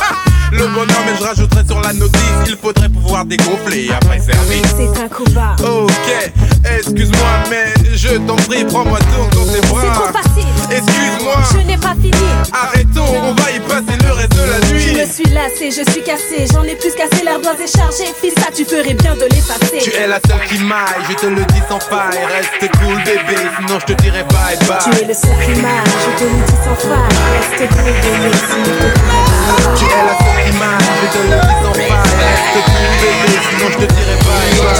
[0.58, 2.20] Le bonheur, mais je rajouterai sur la notice.
[2.48, 4.62] Il faudrait pouvoir dégonfler après service.
[4.76, 5.54] C'est un coup bas.
[5.62, 6.32] Ok,
[6.78, 9.82] excuse-moi, mais je t'en prie, prends-moi donc dans tes bras.
[9.82, 10.48] C'est trop facile.
[10.70, 11.34] Excuse-moi.
[11.52, 12.26] Je n'ai pas fini.
[12.52, 14.94] Arrêtons, on va y passer le reste de la Je nuit.
[15.00, 18.10] me suis lassé, je suis cassé, j'en ai plus cassé, l'ardoise est chargée.
[18.20, 19.78] Fils, ça tu ferais bien de l'effacer.
[19.80, 22.18] Tu es la seule qui maille, je te le dis sans faille.
[22.34, 24.78] Reste cool, bébé, sinon je te dirai bye bye.
[24.82, 27.14] Tu es le seul qui m'aille, je te le dis sans faille.
[27.30, 29.78] Reste cool, bébé, sinon je te dirai bye bye.
[29.78, 31.92] Tu es la seule maille, je te le dis sans faille.
[32.18, 34.78] Reste cool, bébé, sinon je te dirai bye bye.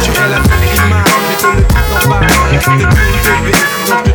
[0.00, 0.92] je la sans faille.
[2.50, 4.13] Reste cool, bébé, sinon je te.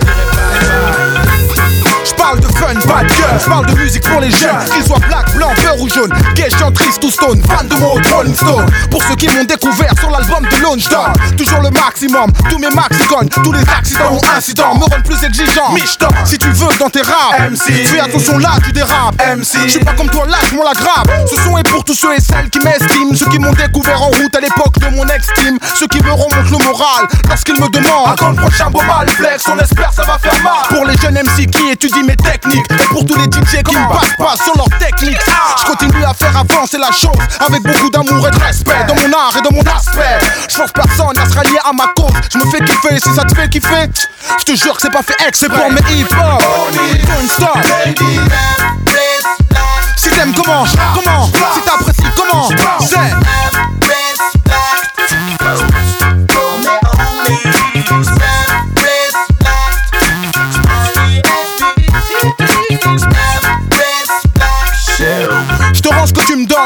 [2.29, 4.63] J'parle de fun, pas de gueule, j'parle de musique pour les jeunes.
[4.71, 7.93] Qu'ils soient black, blanc, vert ou jaune Gay, chant, triste ou stone, fan de mon
[7.93, 8.67] Rolling Stone.
[8.91, 11.11] Pour ceux qui m'ont découvert sur l'album de Lone Star.
[11.35, 15.73] Toujours le maximum, tous mes maxicons Tous les accidents ou incidents me rendent plus exigeant.
[15.73, 19.15] Michton, si tu veux dans tes raps MC, fais attention là tu dérapes.
[19.35, 21.09] MC, je suis pas comme toi lâche-moi la grappe.
[21.27, 23.15] Ce son est pour tous ceux et celles qui m'estiment.
[23.15, 26.51] Ceux qui m'ont découvert en route à l'époque de mon ex-team Ceux qui me remontent
[26.51, 28.19] le moral lorsqu'ils me demandent.
[28.19, 30.67] Quand le prochain bobal flex, on espère ça va faire mal.
[30.69, 34.15] Pour les jeunes MC qui étudient mes Et pour tous les DJ qui me passent
[34.17, 35.19] pas sur leur technique.
[35.59, 39.13] Je continue à faire avancer la chose Avec beaucoup d'amour et de respect Dans mon
[39.13, 40.19] art et dans mon aspect.
[40.49, 42.11] Je force personne à se rallier à ma cause.
[42.31, 43.89] Je me fais kiffer, si ça te fait kiffer?
[44.39, 45.47] Je te jure que c'est pas fait exprès.
[45.49, 47.57] C'est pour mes Don't stop
[49.97, 50.65] Si t'aimes comment?
[50.95, 51.29] Comment?
[51.53, 52.49] Si t'apprécies comment?
[52.81, 53.68] C'est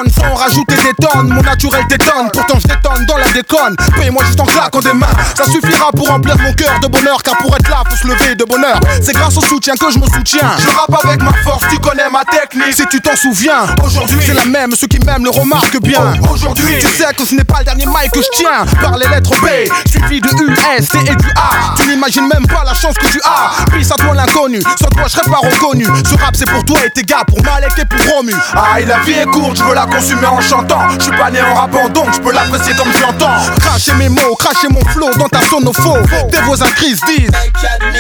[0.02, 1.30] ce que rajouter des tonnes.
[1.30, 3.76] Mon naturel t'étonne, pourtant je détonne dans la déconne.
[3.98, 5.08] Paye-moi juste en claquant des mains.
[5.36, 7.22] Ça suffira pour remplir mon cœur de bonheur.
[7.24, 8.80] Car pour être là, faut se lever de bonheur.
[9.02, 10.52] C'est grâce au soutien que je me soutiens.
[10.60, 12.76] Je rappe avec ma force, tu connais ma technique.
[12.76, 14.72] Si tu t'en souviens, aujourd'hui c'est la même.
[14.76, 16.14] Ceux qui m'aiment le remarquent bien.
[16.30, 18.66] Aujourd'hui, tu sais que ce n'est pas le dernier mic que je tiens.
[18.82, 19.48] Par les lettres B,
[19.90, 21.76] suivi de U, S, T et du A.
[21.78, 23.66] Tu n'imagines même pas la chance que tu as.
[23.72, 25.86] Puis à toi l'inconnu, sans toi je serais pas reconnu.
[25.86, 28.34] Ce rap c'est pour toi et tes gars, pour Malek et pour Romu.
[28.56, 30.89] Aïe, la vie est courte, je veux la consumer en chantant.
[30.98, 33.38] Je suis pas né en rappant donc je peux l'apprécier comme j'entends.
[33.60, 35.98] Cracher mes mots, cracher mon flow dans ta sonopho.
[36.32, 37.32] Tes voisins cris disent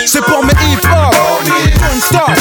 [0.07, 1.15] C'est pour mes hip hop.
[2.01, 2.31] Stop.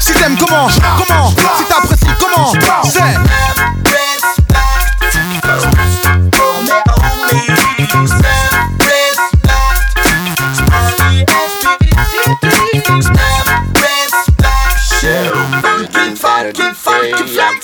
[0.00, 2.52] Si t'aimes comment, comment, si t'apprécies comment,
[2.84, 3.23] c'est.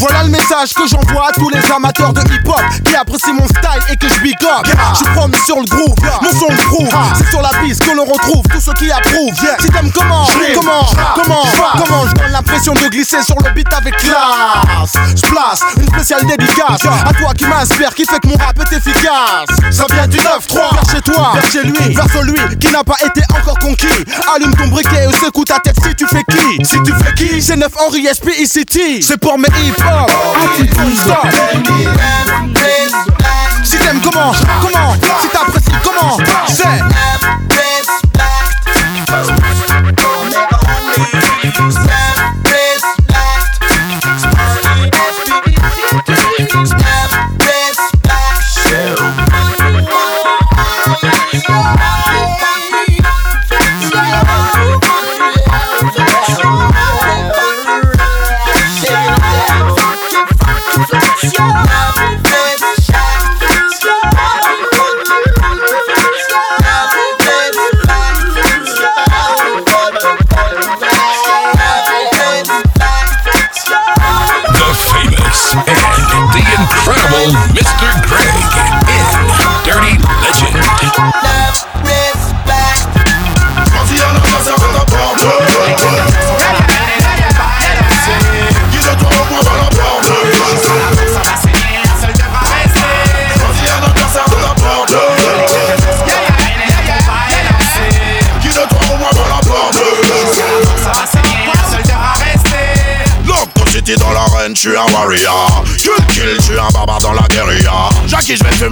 [0.00, 3.82] Voilà le message que j'envoie à tous les amateurs de hip-hop Qui apprécient mon style
[3.92, 4.66] et que je big up.
[4.92, 6.88] Je suis promis sur le groove, mon son le prouve.
[7.18, 10.86] C'est sur la piste que l'on retrouve tous ceux qui approuvent Si t'aimes comment, comment,
[11.14, 11.44] comment,
[11.76, 14.94] comment Je donne l'impression de glisser sur le beat avec classe.
[15.14, 18.76] Je place une spéciale dédicace À toi qui m'inspire, qui fait que mon rap est
[18.76, 19.48] efficace.
[19.70, 22.96] Ça vient du 9-3 Vers chez toi, vers chez lui, vers celui qui n'a pas
[23.04, 23.86] été encore conquis.
[24.34, 26.64] Allume ton briquet ou secoue ta tête si tu fais qui?
[26.64, 27.42] Si tu fais qui?
[27.42, 29.89] C'est 9 Henry SP ECT C'est pour mes hip-hop
[33.64, 36.99] Si t'aimes comment Comment Si t'apprécies comment C'est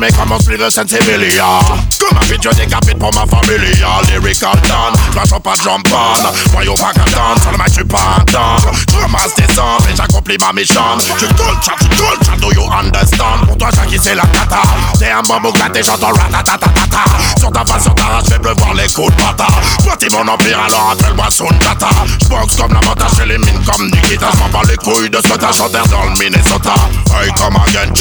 [0.00, 3.88] Jackie, je vais fumer comme vidéo décapite pour ma familia.
[4.08, 4.92] Lyrical Dan,
[5.24, 6.32] je pas de champagne.
[6.52, 8.74] Voyons pas qu'à Dan, sur le mic, je suis pas un Dan.
[8.88, 13.46] Je ramasse des et j'accomplis ma cool chat, je cool chat, do you understand?
[13.46, 14.62] Pour toi, Jackie, c'est la cata.
[14.98, 17.04] T'es un mambo gâté, j'entends ratatatata.
[17.38, 19.60] Sur ta face, sur ta race, je vais pleuvoir les coups de bâtard.
[19.86, 21.88] Bâtis mon empire, alors appelle-moi Sundata.
[22.20, 22.80] J'boxe comme la
[23.26, 24.28] les mines comme Nikita.
[24.36, 26.74] J'm'en bats les couilles de ce que t'as chanté dans le Minnesota.
[27.14, 27.92] Hey, come again.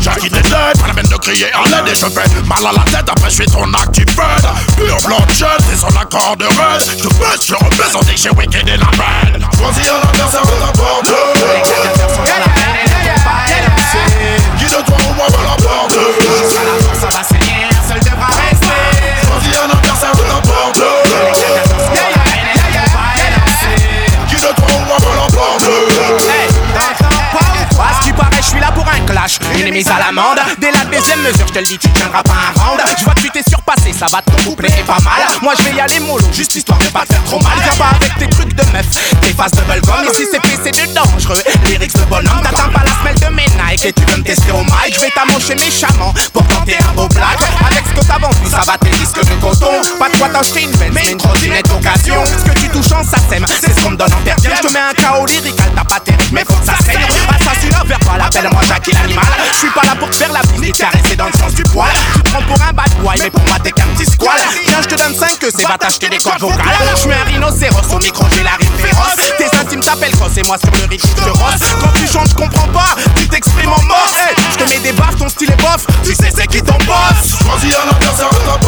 [0.00, 0.80] Jackie, t'es dead.
[0.80, 3.08] Pas la peine de crier à l'aide et je fais mal à la tête.
[3.08, 4.44] Après, je suis ton active bird.
[4.76, 6.78] Pure bloodshed, t'es son accord de run.
[6.78, 9.46] Je baisse, je rebaisse, on dit j'ai wicked et la belle.
[9.58, 10.00] Choisis un
[11.02, 11.73] de.
[29.74, 30.38] Mise à l'amende.
[30.58, 32.80] Dès la deuxième mesure, je te le dis, tu tiendras pas un round.
[32.96, 35.26] Je vois que tu t'es surpassé, ça va ton couplet est pas mal.
[35.42, 37.58] Moi, je vais y aller mollo, juste histoire de pas faire trop mal.
[37.58, 38.86] Viens pas avec tes trucs de meuf,
[39.20, 40.06] tes faces de bubblegum.
[40.12, 41.42] Ici, c'est PC de dangereux.
[41.66, 44.52] Lyrics de bonhomme, t'attends pas la semelle de mes Nike et tu veux me tester
[44.52, 44.94] au mic.
[44.94, 47.42] Je vais t'amocher méchamment pour tenter un beau blague.
[47.66, 49.74] Avec ce que t'as vendu, ça va tes disques de coton.
[49.98, 52.22] Pas de quoi t'acheter une Benz, mais une trottinette d'occasion.
[52.24, 54.54] Ce que tu touches en ça sème, c'est ce qu'on me donne en perdième.
[54.62, 57.02] Je te mets un KO lyrical, t'as pas terrible, mais faut que ça saigne.
[57.28, 59.24] Assassinat verbal, appelle-moi Jackie l'animal.
[59.64, 61.62] Je suis pas là pour te faire la bise ni caresser dans le sens du
[61.62, 61.88] poil.
[62.16, 64.36] Tu te prends pour un bad boy, mais pour moi t'es qu'un petit squal.
[64.66, 66.76] Viens, je te donne 5 que c'est va t'acheter des cordes vocales.
[66.94, 69.16] Je suis un rhinocéros, au micro j'ai la rime féroce.
[69.38, 71.64] Tes intimes t'appellent cross et moi sur le rythme je te rosse.
[71.80, 74.12] Quand tu chantes, je comprends pas, tu t'exprimes en mort.
[74.18, 75.86] Hey, je te mets des baffes, ton style est bof.
[76.04, 77.40] Tu sais c'est qui ton boss.
[77.42, 78.58] Choisis un adversaire de ta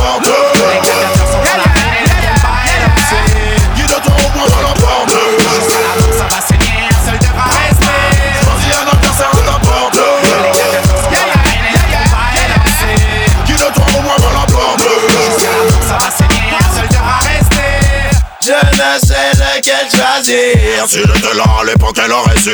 [20.26, 20.88] choisir.
[20.88, 20.98] Si
[21.36, 22.50] là à l'époque, elle aurait su.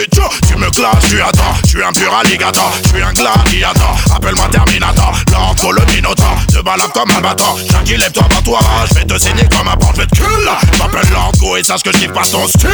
[0.47, 1.55] Tu me classes, tu attends.
[1.65, 3.97] Je suis un pur alligator, je suis un gladiator.
[4.15, 6.39] Appelle-moi Terminator, l'enco le minotaure.
[6.49, 7.57] Te balade comme un bâton.
[7.71, 8.59] Jackie, lève-toi, bats-toi.
[8.91, 10.25] Je vais te saigner comme un porte, je te cul.
[10.73, 12.69] Je m'appelle l'enco et sache que je pas ton style.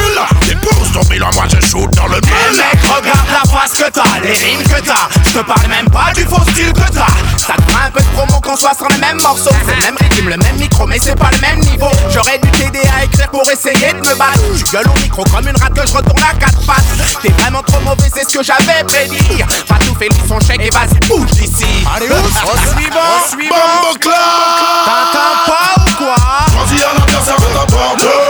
[0.46, 2.56] Dépose ton bilan, moi je shoot dans le mille.
[2.56, 5.08] mec, regarde la face que t'as, les rimes que t'as.
[5.24, 7.06] Je te parle même pas du faux style que t'as.
[7.38, 9.50] Ça te fera un peu de promo qu'on soit sur les mêmes morceaux.
[9.64, 11.90] C'est le même rythme, le même micro, mais c'est pas le même niveau.
[12.12, 12.50] J'aurais dû
[13.38, 14.40] pour essayer de me battre.
[14.56, 16.84] Tu gueules au micro comme une rate que je retourne à quatre pattes.
[17.22, 19.42] T'es vraiment trop mauvais, c'est ce que j'avais prédit.
[19.68, 21.86] Va tout lui son chèque et vas-y, bouge d'ici.
[21.94, 23.54] Allez, au suivant, au suivant.
[24.84, 26.16] T'entends pas ou quoi?
[26.52, 28.27] Choisis un adversaire de ta porte.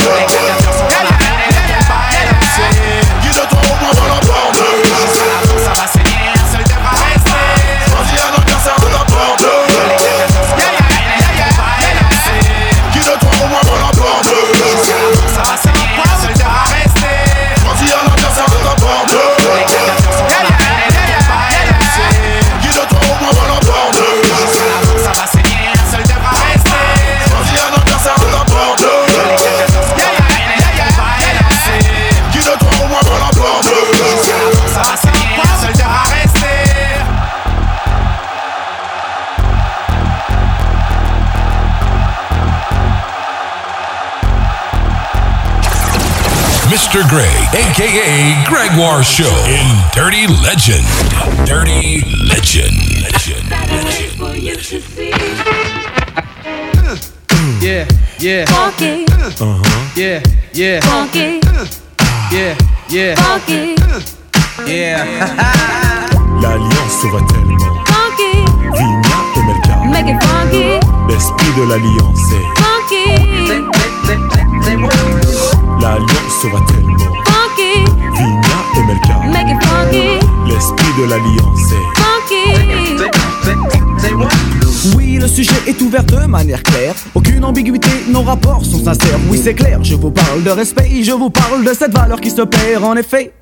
[47.08, 50.84] Greg, aka Gregoire Show in Dirty Legend.
[51.46, 52.76] Dirty Legend.
[53.00, 53.48] Legend.
[57.62, 57.88] Yeah,
[58.20, 58.44] yeah.
[58.44, 59.06] Funky.
[59.40, 59.92] Uh-huh.
[59.96, 60.80] Yeah, yeah.
[60.82, 61.40] Funky.
[62.30, 62.54] Yeah,
[62.90, 63.14] yeah.
[63.16, 63.74] Funky.
[64.66, 65.04] Yeah.
[66.42, 67.58] L'alliance va tellement.
[67.86, 68.44] Funky.
[68.76, 69.74] Vigna et Melka.
[69.90, 70.78] Make it funky.
[71.08, 72.46] L'esprit de l'alliance est.
[72.60, 72.78] Funky.
[75.88, 76.98] L'alliance va tellement.
[77.24, 77.88] Funky.
[78.12, 79.14] Vigna et Melka.
[79.32, 80.20] Make it funky.
[80.46, 81.86] L'esprit de l'alliance est.
[81.98, 82.44] Funky.
[84.94, 86.94] Oui, le sujet est ouvert de manière claire.
[87.14, 89.18] Aucune ambiguïté, nos rapports sont sincères.
[89.30, 92.30] Oui, c'est clair, je vous parle de respect, je vous parle de cette valeur qui
[92.30, 93.32] se perd en effet.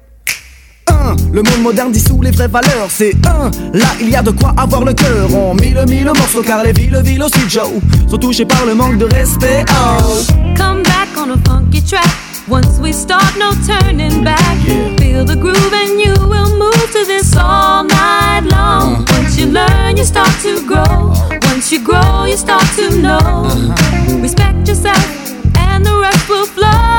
[0.87, 1.17] 1.
[1.33, 3.51] Le monde moderne dissout les vraies valeurs, c'est 1.
[3.77, 5.35] Là, il y a de quoi avoir le cœur.
[5.35, 7.73] On mille mille morceaux car les villes, villes aussi, Joe,
[8.09, 9.65] sont touchées par le manque de respect.
[9.69, 10.23] Oh.
[10.57, 12.26] Come back on a funky track.
[12.49, 14.57] Once we start, no turning back.
[14.99, 18.95] Feel the groove and you will move to this all night long.
[18.95, 19.21] Uh-huh.
[19.21, 21.11] Once you learn, you start to grow.
[21.11, 21.39] Uh-huh.
[21.43, 23.19] Once you grow, you start to know.
[23.19, 24.19] Uh-huh.
[24.23, 26.96] Respect yourself, and the rest will flow.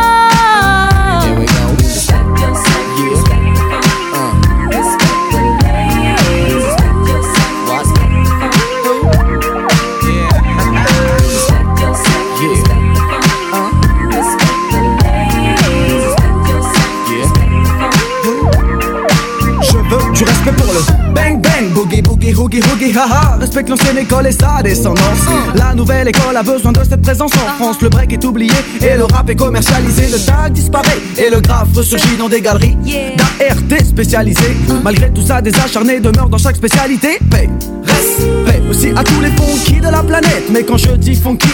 [22.34, 23.38] Hoogie hoogie, haha.
[23.39, 25.25] Respecte l'ancienne école et sa descendance.
[25.55, 27.78] La nouvelle école a besoin de cette présence en France.
[27.82, 30.07] Le break est oublié et le rap est commercialisé.
[30.07, 32.78] Le tag disparaît et le graphe ressurgit dans des galeries
[33.17, 34.57] d'ART spécialisées.
[34.84, 37.19] Malgré tout ça, des acharnés demeurent dans chaque spécialité.
[37.30, 37.49] Paix,
[37.84, 40.45] respect aussi à tous les funky de la planète.
[40.51, 41.49] Mais quand je dis funky,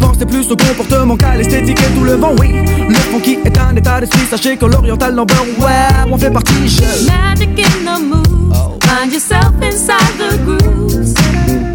[0.00, 2.52] Pensez plus au comportement qu'à l'esthétique et tout le vent, oui.
[2.88, 7.06] Le funky est un état d'esprit, sachez que l'oriental number, ouais, on fait partie, je.
[7.06, 8.28] Magic in the moves.
[8.84, 11.14] Find yourself inside the grooves.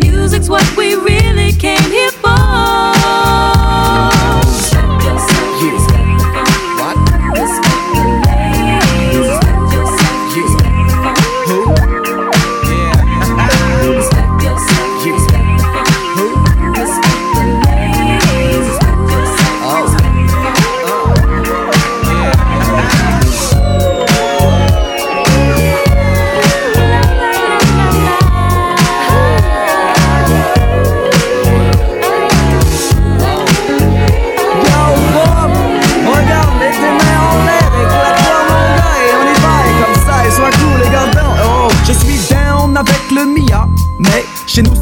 [0.01, 3.62] Music's what we really came here for.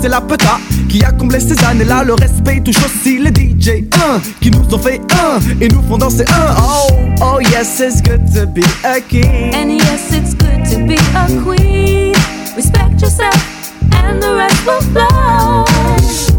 [0.02, 2.04] C'est la peta qui a comblé ces années-là.
[2.04, 5.98] Le respect touche aussi les DJ 1 qui nous ont fait un et nous font
[5.98, 6.56] danser un.
[6.60, 6.88] Oh,
[7.22, 9.54] oh yes, it's good to be a king.
[9.54, 12.14] And yes, it's good to be a queen.
[12.56, 15.66] Respect yourself, and the rest will flow.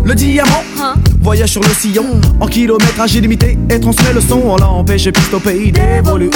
[0.04, 0.64] Le diamant
[1.23, 4.41] voyage sur le sillon en kilométrage illimité et transmet le son.
[4.45, 6.31] On l'empêche piste au pays d'évoluer.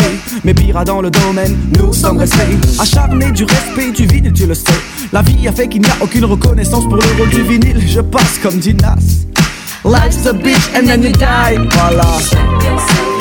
[0.44, 4.54] Mais pire dans le domaine, nous sommes restés acharnés du respect du vinyle, tu le
[4.54, 4.64] sais.
[5.12, 7.82] La vie a fait qu'il n'y a aucune reconnaissance pour le rôle du vinyle.
[7.86, 9.24] Je passe comme Dinas.
[9.84, 11.58] Life's a bitch and then you die.
[11.70, 13.15] Voilà.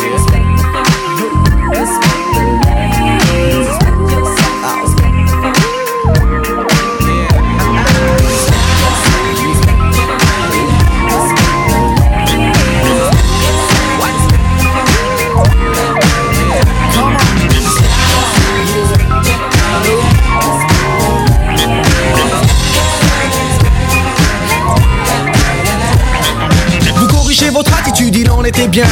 [28.45, 28.85] Était bien.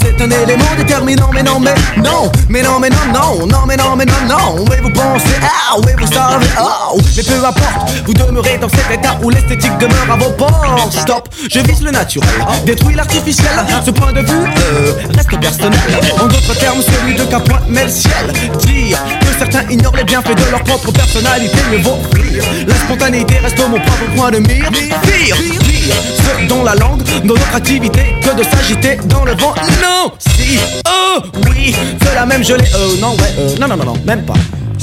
[0.00, 3.76] C'est un élément déterminant, mais non, mais non, mais non, mais non, non, non, mais
[3.76, 4.64] non, mais non, non.
[4.70, 8.90] Mais vous pensez, ah, oui, vous savez, oh, mais peu importe, vous demeurez dans cet
[8.90, 10.92] état où l'esthétique demeure à vos portes.
[10.92, 12.28] Stop, je vise le naturel,
[12.64, 13.50] détruis l'artificiel.
[13.84, 15.80] Ce point de vue euh, reste personnel.
[16.20, 18.32] En d'autres termes, celui de qu'un point met le ciel.
[18.60, 18.98] Dire
[19.38, 22.44] certains ignorent les bienfaits de leur propre personnalité, mais rire.
[22.66, 24.70] La spontanéité reste mon propre point de mire.
[24.70, 29.54] Pire, pire, ce dont la langue, dans notre activité, que de s'agiter dans le vent.
[29.82, 30.58] Non, si,
[30.88, 32.64] oh, oui, c'est la même gelée.
[32.74, 34.34] Euh, non, ouais, euh, non, non, non, non, même pas.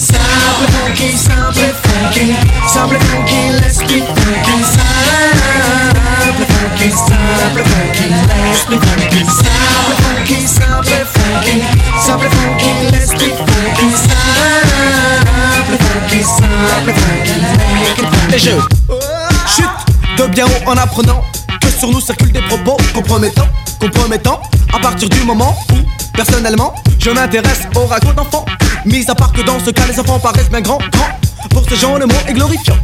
[0.02, 2.34] Simple funky, simple funky,
[2.68, 4.64] simple funky, let's be funky.
[4.74, 9.22] Simple funky, simple funky, let's be funky.
[9.30, 11.62] Simple funky, simple funky,
[12.02, 13.88] simple funky, let's be funky.
[14.02, 17.38] Simple funky, simple funky,
[17.78, 18.34] make it funky.
[18.34, 18.58] Et je
[19.56, 19.78] chute
[20.18, 21.22] de bien haut en apprenant
[21.62, 23.49] que sur nous circulent des propos compromettants,
[23.80, 24.41] compromettants.
[24.74, 25.76] À partir du moment où
[26.14, 28.45] Personnellement, je m'intéresse au ragot d'enfants.
[28.86, 30.79] Mis à part que dans ce cas, les enfants paraissent bien grands.
[31.51, 32.77] Pour ce genre, le mot est glorifiant.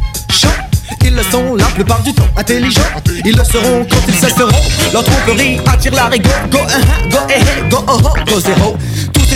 [1.04, 2.82] Ils le sont la plupart du temps intelligents.
[3.24, 4.50] Ils le seront quand ils cesseront.
[4.92, 6.30] Leur tromperie attire la rigole.
[6.50, 8.76] Go, uh, go, eh, eh, go, oh, oh, go, zéro.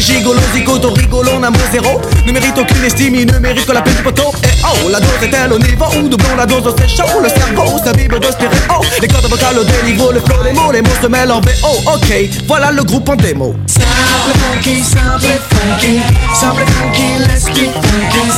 [0.02, 2.00] Gigolos, zigotos, rigolos, n'a zéro.
[2.26, 4.32] Ne méritent aucune estime, ils ne méritent que la peine du poteau.
[4.42, 7.20] Et oh, la dose est-elle au niveau où doublons la dose, c'est chaud.
[7.22, 8.82] Le cerveau, sa bible de stéréo.
[9.00, 11.92] Les cordes vocales au déniveau, le flow, les mots, les mots se mêlent en VO.
[11.94, 12.12] Ok,
[12.48, 13.54] voilà le groupe en démo.
[13.66, 16.00] Simple funky, simple funky,
[16.34, 18.28] simple funky, let's get funky.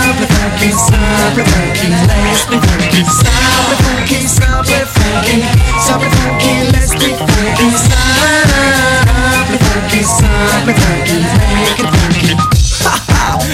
[0.00, 3.04] Simple funky, simple funky, let's funky.
[3.04, 5.44] Simple funky, simple funky,
[5.78, 8.55] simple funky, let's get funky.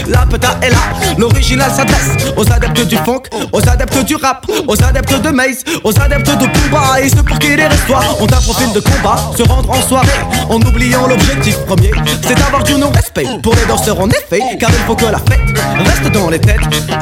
[0.09, 0.77] La peta est là,
[1.17, 3.23] l'original s'adresse aux adeptes du funk,
[3.53, 7.39] aux adeptes du rap, aux adeptes de Maze, aux adeptes de Pumba et ceux pour
[7.39, 10.09] qui les restoirs ont un profil de combat, se rendre en soirée
[10.49, 14.85] en oubliant l'objectif premier, c'est d'avoir du non-respect pour les danseurs en effet, car il
[14.87, 16.61] faut que la fête reste dans les têtes.
[16.91, 16.99] Ah,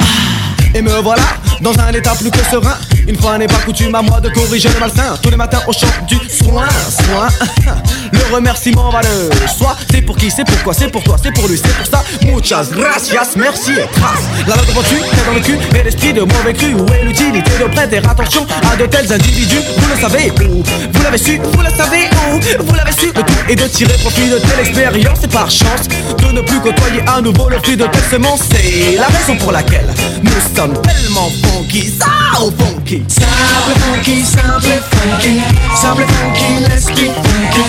[0.73, 1.23] Et me voilà
[1.61, 2.77] dans un état plus que serein.
[3.07, 5.17] Une fois n'est pas coutume à moi de corriger le malsain.
[5.21, 7.27] Tous les matins au champ du soin, soin.
[8.11, 9.75] Le remerciement va le soi.
[9.89, 12.03] C'est pour qui, c'est pourquoi, c'est pour toi, c'est pour lui, c'est pour ça.
[12.25, 14.23] Muchas gracias, merci et trace.
[14.47, 16.73] La devant tu, tête dans le cul, et l'esprit de mauvais cru.
[16.73, 19.61] Où est l'utilité de prêter attention à de tels individus?
[19.77, 20.63] Vous le savez où?
[20.91, 22.63] Vous l'avez su, vous le savez où?
[22.63, 25.87] Vous l'avez su, le tout est de tirer profit de telle expérience et par chance
[25.87, 28.41] de ne plus côtoyer à nouveau le fruit de telle semence.
[28.51, 29.87] C'est la raison pour laquelle
[30.21, 30.31] nous
[30.61, 33.03] sommes tellement funky, ça au funky.
[33.07, 35.41] Simple funky, simple funky,
[35.75, 37.63] simple funky, let's get funky.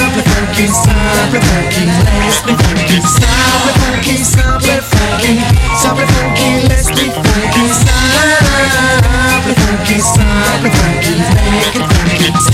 [0.00, 2.96] Simple funky, simple funky, let's get funky.
[3.00, 3.36] Simple
[3.78, 5.34] funky, simple funky,
[5.78, 7.64] simple funky, let's get funky.
[7.78, 11.14] Simple funky, simple funky,
[11.54, 12.49] make it funky.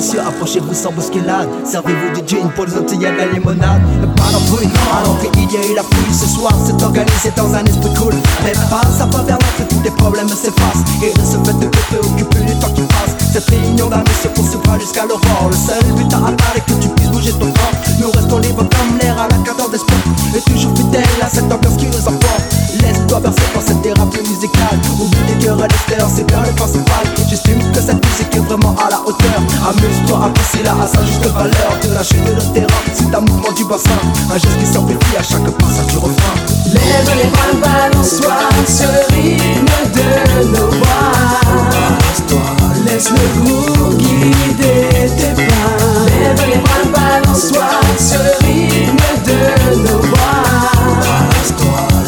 [0.00, 1.48] Messieurs, approchez-vous sans bousculade.
[1.64, 3.82] Servez-vous du gin pour les autres, il y a de la limonade.
[4.16, 6.14] Pas d'embrouille, à l'entrée il y a eu la pluie.
[6.14, 8.14] Ce soir, c'est organisé dans un esprit cool.
[8.42, 10.84] Mais pas à pas vers l'entrée, tous les problèmes s'effacent.
[11.02, 13.09] Et de ce fait de te préoccuper du temps qui passe.
[13.32, 15.50] Cette réunion d'amis se poursuivra jusqu'à l'aurore.
[15.50, 17.72] Le seul but à atteindre est que tu puisses bouger ton corps.
[18.00, 20.02] Nous restons libres comme l'air à la cadence d'esprit.
[20.36, 22.42] Et toujours fidèles à cette ambiance qui nous emporte.
[22.82, 24.78] Laisse-toi bercer par cette thérapie musicale.
[24.98, 27.06] Oublie les querelles extérieures, c'est bien le principal.
[27.28, 29.38] J'estime que cette musique est vraiment à la hauteur.
[29.62, 31.70] Amuse-toi, apprécie-la à sa juste valeur.
[31.84, 33.94] De la chute de le terrain, c'est un mouvement du bassin.
[34.28, 36.34] Un geste qui s'amplifie à chaque passage du refrain.
[36.74, 38.34] Lève les bras, balance-toi,
[38.66, 42.59] ce rythme de nos voix.
[43.00, 46.04] Laisse le groove guider tes pas.
[46.04, 46.60] Lève les
[46.92, 49.40] balance-toi, ce rythme de
[49.76, 50.42] nos voix.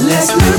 [0.07, 0.53] Laisse le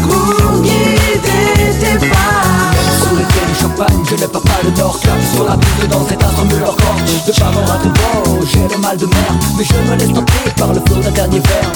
[4.63, 6.95] le d'or Clap sur la piste dans cet instant de leur corps
[7.27, 7.51] De un
[7.89, 11.11] bon, j'ai le mal de mer Mais je me laisse tenter par le flot d'un
[11.11, 11.71] dernier verre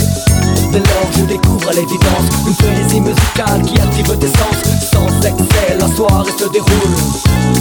[0.71, 4.57] Dès lors je découvre à l'évidence Une frénésie musicale qui active tes sens.
[4.91, 6.95] Sans excès, la soirée se déroule.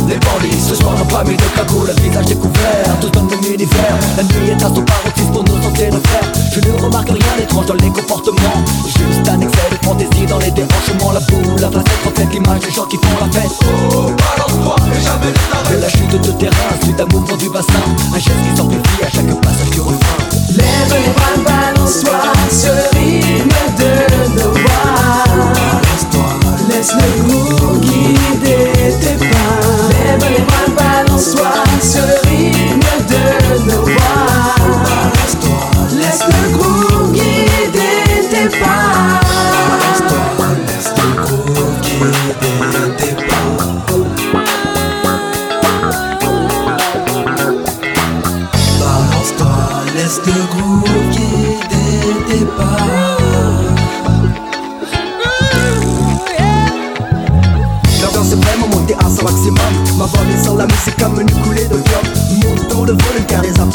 [0.08, 3.96] Les bandits ce soir pas mis de cagoule Le visage découvert, tout dans même univers.
[4.16, 6.32] La nuit est à son paroxysme pour nous sentir le faire.
[6.52, 8.64] Je ne remarque rien d'étrange dans les comportements.
[8.86, 12.70] Juste un excès de fantaisie dans les dérangements La boule, la facette reflète l'image des
[12.72, 13.52] gens qui font la fête.
[13.92, 14.76] Oh, balance-toi
[15.16, 16.52] De la chute de terrain,
[16.82, 17.72] suite à mouvement du bassin
[18.14, 19.96] Un geste qui s'amplifie à chaque passage du refrain
[20.56, 23.48] Lève les bras, balance-toi, ce rythme
[23.78, 23.90] de
[24.34, 25.24] nos voix.
[26.68, 29.58] Laisse le groove guider tes pas.
[29.88, 31.52] Lève les bras, balance-toi,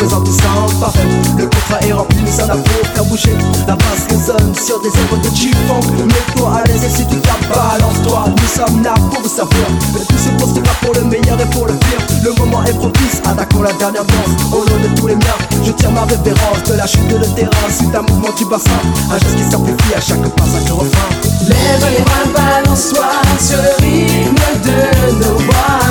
[0.01, 3.35] Le contrat est rempli, en avons pour faire bouger
[3.67, 7.47] La basse résonne sur des œuvres de G-Funk Mets-toi à l'aise et si tu tapes,
[7.47, 9.61] balance-toi Nous sommes là pour vous servir
[9.93, 11.99] Mais tout se construira pour le meilleur et pour le pire.
[12.23, 14.41] Le moment est propice, attaquons la dernière danse.
[14.51, 16.63] Au nom de tous les miens, je tire ma révérence.
[16.65, 18.71] De la chute de terrain, suite à mouvement du bassin.
[19.11, 21.09] Un geste qui s'amplifie à chaque passage de refrain.
[21.47, 23.05] Lève les bras, balance-toi,
[23.39, 25.81] ce rythme de nos voix.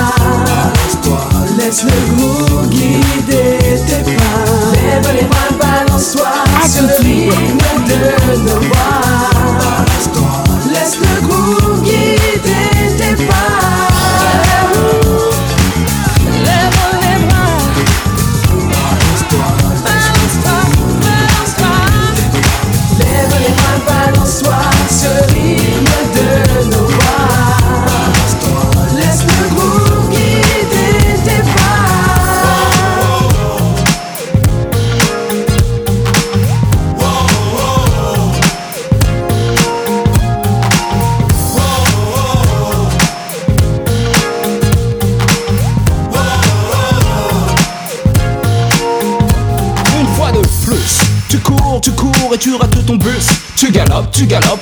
[1.71, 3.57] Laisse le groove guider
[3.87, 4.73] tes pas.
[4.73, 6.27] Lève les mains, balance-toi
[6.67, 9.00] sur le rythme de nos voix.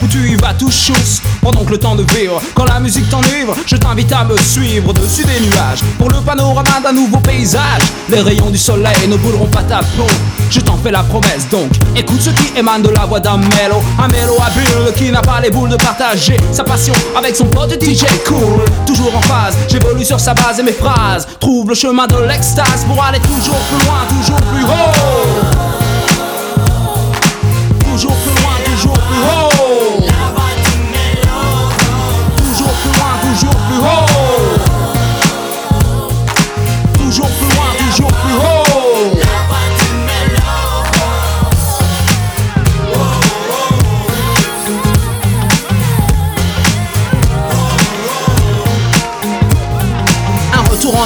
[0.01, 1.21] Ou tu y vas tout chousse.
[1.41, 4.93] Pendant que le temps de vivre, quand la musique t'enivre, je t'invite à me suivre
[4.93, 5.79] dessus des nuages.
[5.97, 10.07] Pour le panorama d'un nouveau paysage, les rayons du soleil ne brûleront pas ta peau.
[10.49, 13.81] Je t'en fais la promesse donc, écoute ce qui émane de la voix d'un mélo.
[13.99, 17.71] Un mélo habile qui n'a pas les boules de partager sa passion avec son pote
[17.81, 18.63] DJ cool.
[18.87, 21.27] Toujours en phase, j'évolue sur sa base et mes phrases.
[21.39, 25.48] Trouve le chemin de l'extase pour aller toujours plus loin, toujours plus haut.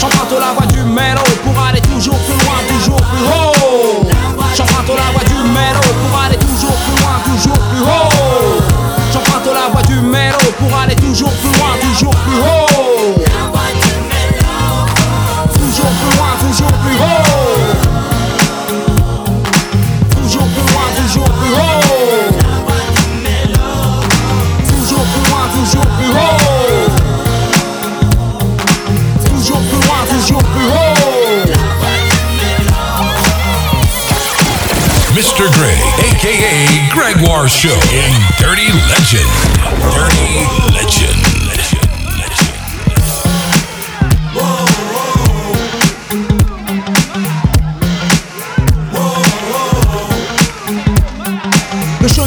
[0.00, 2.54] J'emprunte la voix du mélo pour aller toujours plus loin,
[37.48, 39.24] Show in Dirty Legend.
[39.80, 41.27] Dirty Legend.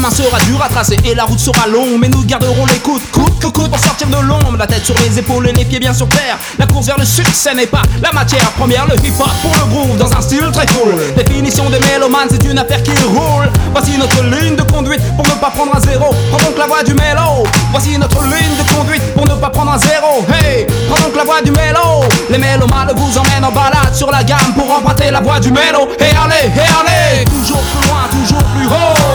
[0.02, 3.02] Chemin sera dur à tracer et la route sera longue, mais nous garderons les coudes,
[3.12, 4.56] coudes que coudes pour sortir de l'ombre.
[4.58, 6.38] La tête sur les épaules et les pieds bien sur terre.
[6.58, 8.88] La course vers le succès n'est pas la matière première.
[8.88, 10.96] Le hip hop pour le groove dans un style très cool.
[11.16, 13.50] Définition des mélomanes, c'est une affaire qui roule.
[13.74, 16.14] Voici notre ligne de conduite pour ne pas prendre un zéro.
[16.32, 17.44] Prends donc la voie du mélo.
[17.72, 20.26] Voici notre ligne de conduite pour ne pas prendre un zéro.
[20.34, 22.06] Hey, prends donc la voie du mélo.
[22.30, 25.90] Les mélomanes vous emmènent en balade sur la gamme pour emprunter la voie du mélo.
[26.00, 29.11] Et allez, et allez, toujours plus loin, toujours plus haut.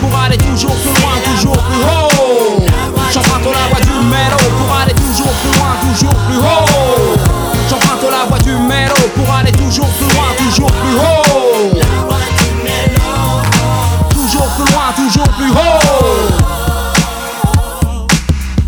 [0.00, 2.66] Pour aller toujours plus loin, toujours plus haut.
[3.12, 7.16] J'emprunte la voie du mélo pour aller toujours plus loin, toujours plus haut.
[7.68, 11.72] J'emprunte la voie du mélo pour aller toujours plus loin, toujours plus haut.
[14.10, 15.80] Toujours plus loin, toujours plus haut.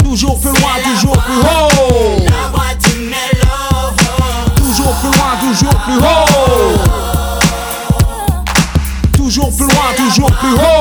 [0.05, 2.27] Toujours plus loin, toujours plus haut.
[4.57, 6.29] Toujours plus loin, toujours plus haut.
[9.17, 10.80] Toujours plus loin, toujours plus haut.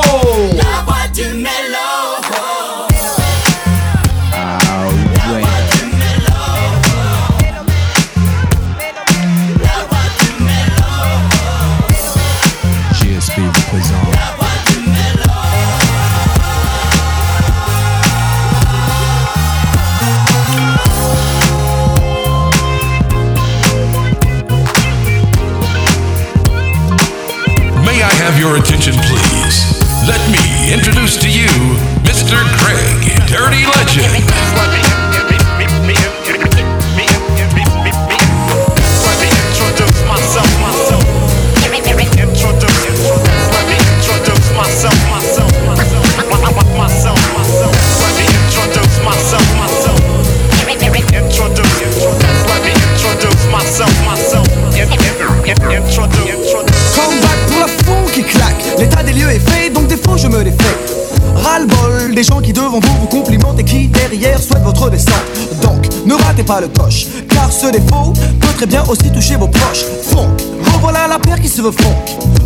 [66.50, 69.86] Pas le coche, car ce défaut peut très bien aussi toucher vos proches.
[70.10, 70.36] Funk,
[70.74, 71.96] revoilà la paire qui se veut funk.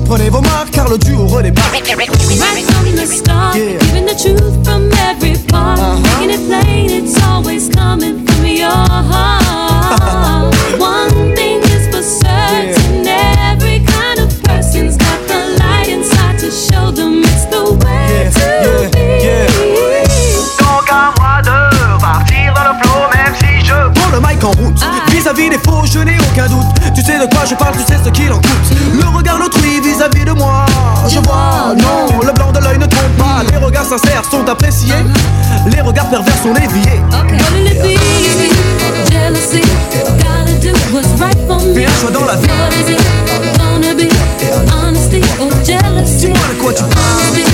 [0.03, 1.71] Prenez vos marques car le duo redémarre.
[1.71, 3.79] Right from the start, Yeah.
[3.79, 5.79] giving the truth from every part,
[6.19, 10.52] making it plain, it's always coming from your heart.
[26.53, 29.39] Doute Tu sais de quoi je parle, tu sais ce qu'il en coûte Le regard
[29.39, 30.65] d'autrui vis-à-vis de moi
[31.07, 35.03] Je vois, non, le blanc de l'œil ne trompe pas Les regards sincères sont appréciés
[35.71, 37.99] Les regards pervers sont déviés What will it be?
[39.11, 39.61] Jealousy,
[40.19, 41.73] gotta do what's right for me.
[41.75, 42.47] Fais un choix dans la vie.
[42.47, 44.09] What is it gonna be?
[44.73, 46.27] Honesty or jealousy?
[46.27, 47.23] Dis-moi de quoi tu parles.
[47.23, 47.53] La vie.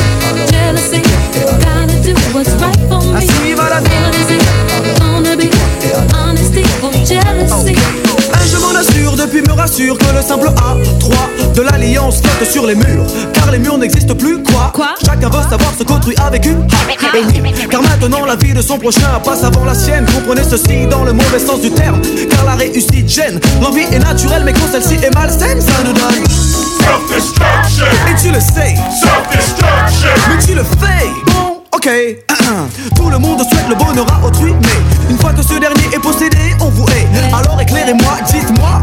[8.51, 12.75] Je m'en assure depuis me rassure que le simple A3 de l'alliance flotte sur les
[12.75, 13.05] murs.
[13.33, 14.71] Car les murs n'existent plus quoi.
[15.05, 16.55] Chacun veut savoir ce qu'autrui a vécu.
[16.71, 16.95] Ah, oui,
[17.69, 20.05] car maintenant la vie de son prochain passe avant la sienne.
[20.13, 22.01] Comprenez ceci dans le mauvais sens du terme.
[22.29, 23.39] Car la réussite gêne.
[23.61, 26.23] L'envie est naturelle mais quand celle-ci est malsaine ça nous donne
[26.79, 27.85] Self-destruction.
[28.09, 28.75] Et tu le sais.
[29.03, 30.09] Self-destruction.
[30.29, 31.07] Mais tu le fais.
[31.27, 31.48] Bon,
[31.79, 31.89] ok.
[32.95, 35.99] Tout le monde souhaite le bonheur à autrui Mais une fois que ce dernier est
[35.99, 37.07] possédé, on vous hait.
[37.33, 38.81] Alors éclairez-moi, dites-moi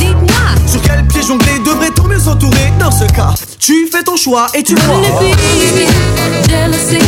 [0.66, 4.62] Sur quel pied jongler devrait-on mieux s'entourer Dans ce cas, tu fais ton choix et
[4.62, 4.94] tu vois.
[4.94, 5.34] Dans la vie.
[6.48, 6.98] Jealousy?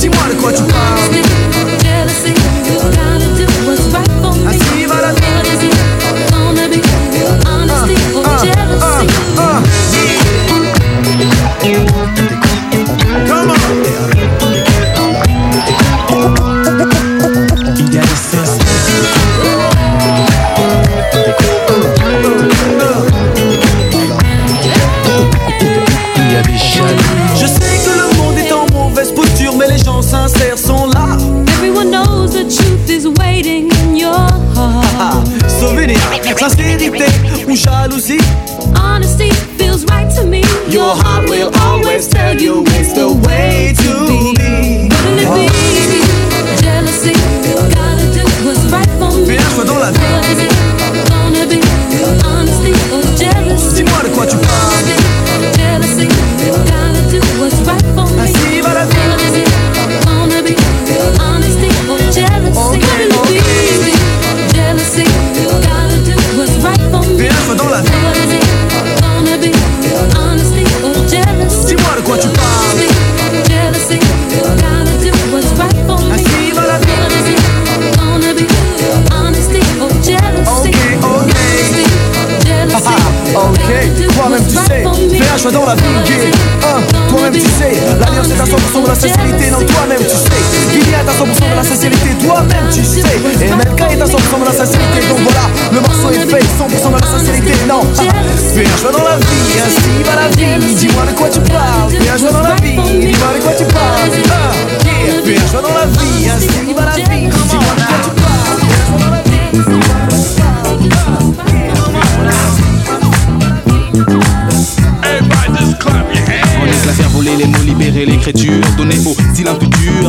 [0.00, 1.16] Dis-moi de quoi tu parles.
[37.66, 38.20] Jalousie
[38.78, 40.42] Honesty feels right to me.
[40.68, 43.05] Your heart will always tell you it's the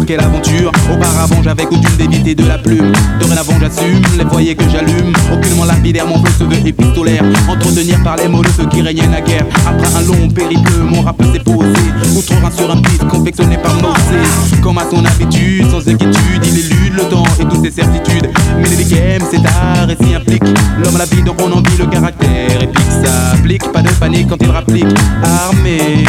[0.08, 0.72] quelle aventure.
[0.92, 2.94] Auparavant j'avais coutume d'éviter de la plume.
[3.20, 5.14] Dorénavant j'assume les foyers que j'allume.
[5.32, 7.24] Aucunement lapidaire, mon feu se épistolaire.
[7.48, 9.46] Entretenir par les mots le feu qui régnait naguère.
[9.68, 11.74] Après un long périple, mon rap s'est posé.
[12.16, 14.62] Outre un sur un beat confectionné par Moses.
[14.64, 18.30] Comme à son habitude, sans inquiétude, il élude le temps et toutes ses certitudes.
[18.58, 20.44] Mais les games, c'est art et s'y implique.
[20.82, 22.92] L'homme la vie, donc on en le caractère épique.
[23.04, 24.88] Ça applique, pas de panique quand il rapplique.
[25.22, 26.06] Armé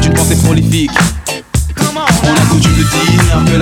[0.00, 0.92] d'une pensée prolifique.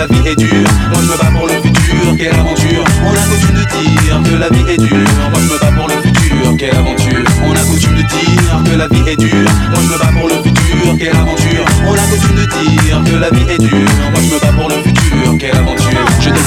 [0.09, 0.69] La vie est dure.
[0.91, 2.85] Moi je me bats pour le futur, quelle aventure.
[3.05, 5.09] On a coutume de dire que la vie est dure.
[5.31, 7.25] Moi je me bats pour le futur, quelle aventure.
[7.45, 9.51] On a coutume de dire que la vie est dure.
[9.71, 11.65] Moi je me bats pour le futur, quelle aventure.
[11.87, 13.89] On a coutume de dire que la vie est dure.
[14.13, 14.56] Moi je me bats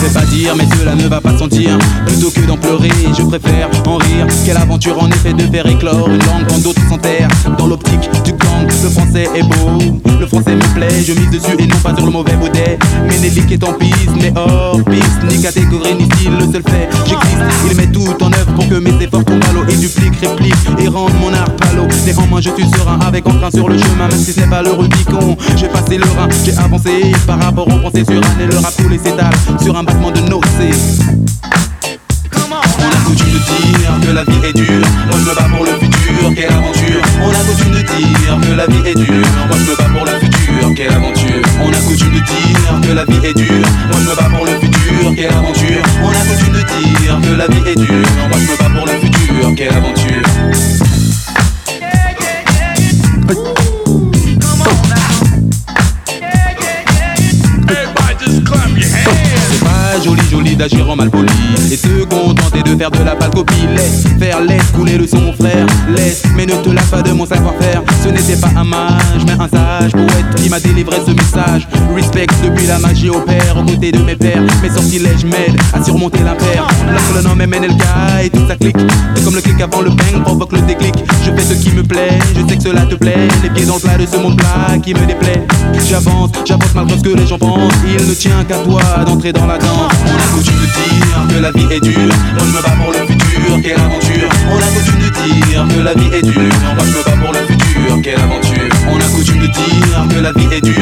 [0.10, 1.78] Fais pas dire, mais cela ne va pas sentir.
[2.07, 4.26] Plutôt que d'en pleurer, je préfère en rire.
[4.43, 7.30] Quelle aventure en effet de faire éclore une langue quand d'autres s'enterrent.
[7.57, 9.99] Dans l'optique du gang, le français est beau.
[10.20, 12.80] Le français me plaît, je mise dessus et non pas sur le mauvais baudet.
[13.07, 15.24] Ménélique est en piste, mais hors piste.
[15.30, 17.70] Ni catégorie ni style, le seul fait, j'existe.
[17.70, 19.64] Il met tout en œuvre pour que mes efforts tombent à l'eau.
[19.70, 21.88] Il duplique, réplique et rende mon art palo.
[22.32, 25.38] Main, je suis serein avec train sur le chemin, même si c'est pas le Rubicon.
[25.55, 28.74] J'ai passé le rein, j'ai avancé par rapport aux pensées sur un et le rap
[28.78, 30.72] tous les s'étale sur un de nocées.
[32.41, 35.66] On a coutume de dire que la vie est dure, moi je me bats pour
[35.66, 37.02] le futur, quelle aventure.
[37.22, 40.06] On a coutume de dire que la vie est dure, moi je me bats pour
[40.06, 41.41] le futur, quelle aventure.
[41.62, 44.45] On a coutume de dire que la vie est dure, moi je me bats pour
[44.45, 45.84] le futur, quelle aventure.
[46.02, 48.86] On a coutume de dire que la vie est dure, moi je me bats pour
[48.88, 51.09] le futur, quelle aventure.
[60.30, 61.28] Joli d'agir en mal poli.
[61.72, 65.66] Et se contenter faire de la pâle copie Laisse faire, laisse couler le son frère.
[65.90, 67.84] Laisse, mais ne te lave pas de mon savoir-faire.
[68.02, 71.68] Ce n'était pas un mage, mais un sage poète Qui m'a délivré ce message.
[71.94, 75.84] Respect depuis la magie au père Aux côtés de mes pères, mes sortilèges m'aident À
[75.84, 76.68] surmonter l'impair.
[76.90, 77.84] Lorsque le nom MNLK
[78.24, 78.78] et toute sa clique
[79.16, 80.96] C'est comme le clic avant le bang provoque le déclic.
[81.26, 83.28] Je fais ce qui me plaît, je sais que cela te plaît.
[83.44, 85.46] Les pieds dans le plat de ce monde plat qui me déplaît.
[85.90, 87.74] J'avance, j'avance malgré ce que les gens pensent.
[87.86, 89.92] Il ne tient qu'à toi d'entrer dans la danse.
[90.06, 92.14] On a coutume de dire que la vie est dure.
[92.54, 96.22] Me pour le futur, quelle aventure On a coutume de dire que la vie est
[96.22, 96.54] dure.
[96.76, 100.20] Moi je me bats pour le futur, quelle aventure On a coutume de dire que
[100.20, 100.79] la vie est dure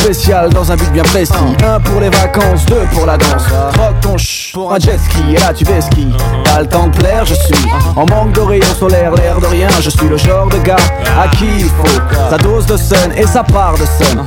[0.00, 1.32] Spéciale dans un but bien précis.
[1.64, 3.44] Un pour les vacances, deux pour la danse.
[3.74, 6.08] Troque ton ch pour un jet ski et là tu fais ski.
[6.44, 9.68] Pas le temps de plaire, je suis en manque de rayons solaires, l'air de rien.
[9.80, 10.76] Je suis le genre de gars
[11.22, 14.24] à qui il faut sa dose de sun et sa part de sun.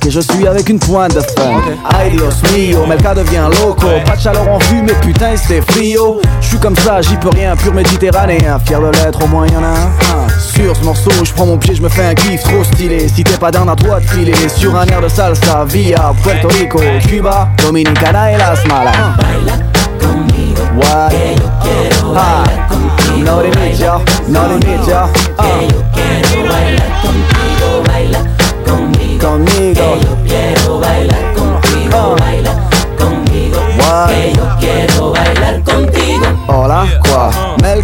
[0.00, 1.60] Qui je suis avec une pointe de fun.
[1.98, 3.86] Ay Dios mio, Melka devient loco.
[4.06, 6.20] Pas de chaleur en vue, mais putain c'est frio.
[6.40, 8.58] Je suis comme ça, j'y peux rien, pur méditerranéen.
[8.64, 10.27] Fier de l'être, au moins y'en a un.
[10.58, 13.08] Sur ce morceau, je prends mon pied, je me fais un kiff trop stylé.
[13.08, 16.80] Si t'es pas d'un à toi de sur un air de salsa via Puerto Rico,
[17.06, 18.92] Cuba, Dominicana et Las Malas.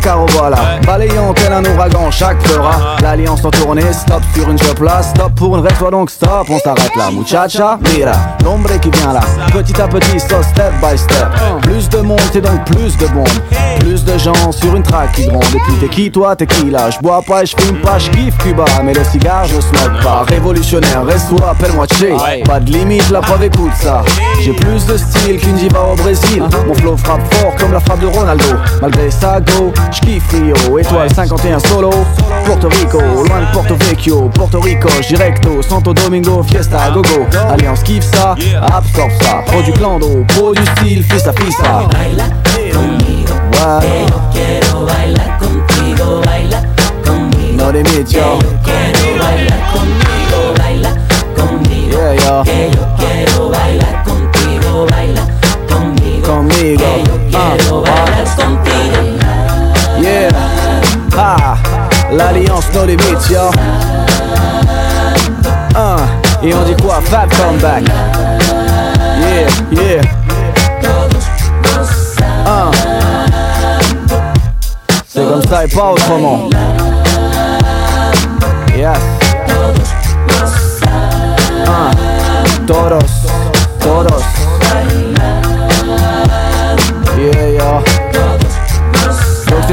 [0.05, 0.57] Melka voilà.
[0.87, 2.97] Balayant tel un ouragan, chaque fera.
[3.03, 6.59] L'alliance en tournée, stop sur une job là Stop pour une toi donc stop, on
[6.59, 7.11] s'arrête là.
[7.11, 8.13] Muchacha, mira,
[8.45, 9.21] l'ombre qui vient là.
[9.53, 11.29] Petit à petit, so step by step.
[11.63, 13.29] Plus de monde, c'est donc plus de bombes
[13.81, 16.71] Plus de gens sur une track qui gronde Et puis t'es qui toi, t'es qui
[16.71, 16.91] là?
[16.91, 20.03] Je bois pas et je fume pas, je kiffe Cuba Mais le cigare, je smoke
[20.03, 20.25] pas.
[20.29, 22.45] Révolutionnaire, reste-toi, appelle-moi Che.
[22.45, 24.03] Pas de limite, la preuve écoute ça.
[24.43, 26.43] J'ai plus de style qu'une diva au Brésil.
[26.67, 28.45] Mon flow frappe fort comme la frappe de Ronaldo.
[28.83, 31.91] Malgré ça, go, j'kiffe Rio Étoile 51 solo,
[32.45, 37.27] Porto Rico Loin de Porto Vecchio, Porto Rico Directo, Santo Domingo, Fiesta, Gogo.
[37.51, 39.43] Alliance kiffe ça, absorbe ça.
[39.47, 41.81] Pro du clando, pro du style, fista fista.
[41.81, 42.15] Ouais.
[47.57, 48.39] No limit, yo.
[51.91, 52.45] Yeah, yo.
[56.25, 56.85] Conmigo.
[57.35, 59.24] Ah, ah.
[60.05, 60.29] Yeah
[61.17, 61.57] Ah
[62.13, 63.51] L'alliance no limit, yo
[65.75, 65.97] Ah
[66.43, 67.85] Et on dit quoi Fab comeback.
[69.19, 70.03] Yeah, yeah.
[72.47, 72.71] Ah.
[75.09, 76.51] C'est comme ça et pas autrement
[78.77, 78.99] Yes.
[81.67, 81.91] Ah
[82.67, 82.99] Todos
[83.81, 84.34] Todos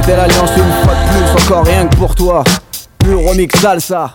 [0.02, 2.44] c'était l'alliance une fois de plus Encore rien que pour toi
[3.00, 4.14] Pur remix salsa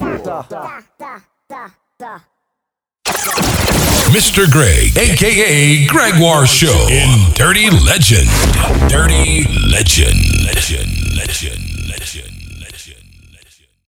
[4.12, 4.46] Mr.
[4.48, 8.28] Greg, aka Gregoire Show in Dirty Legend.
[8.88, 10.16] Dirty Legend.
[10.44, 10.88] Legend.
[11.16, 12.35] Legend.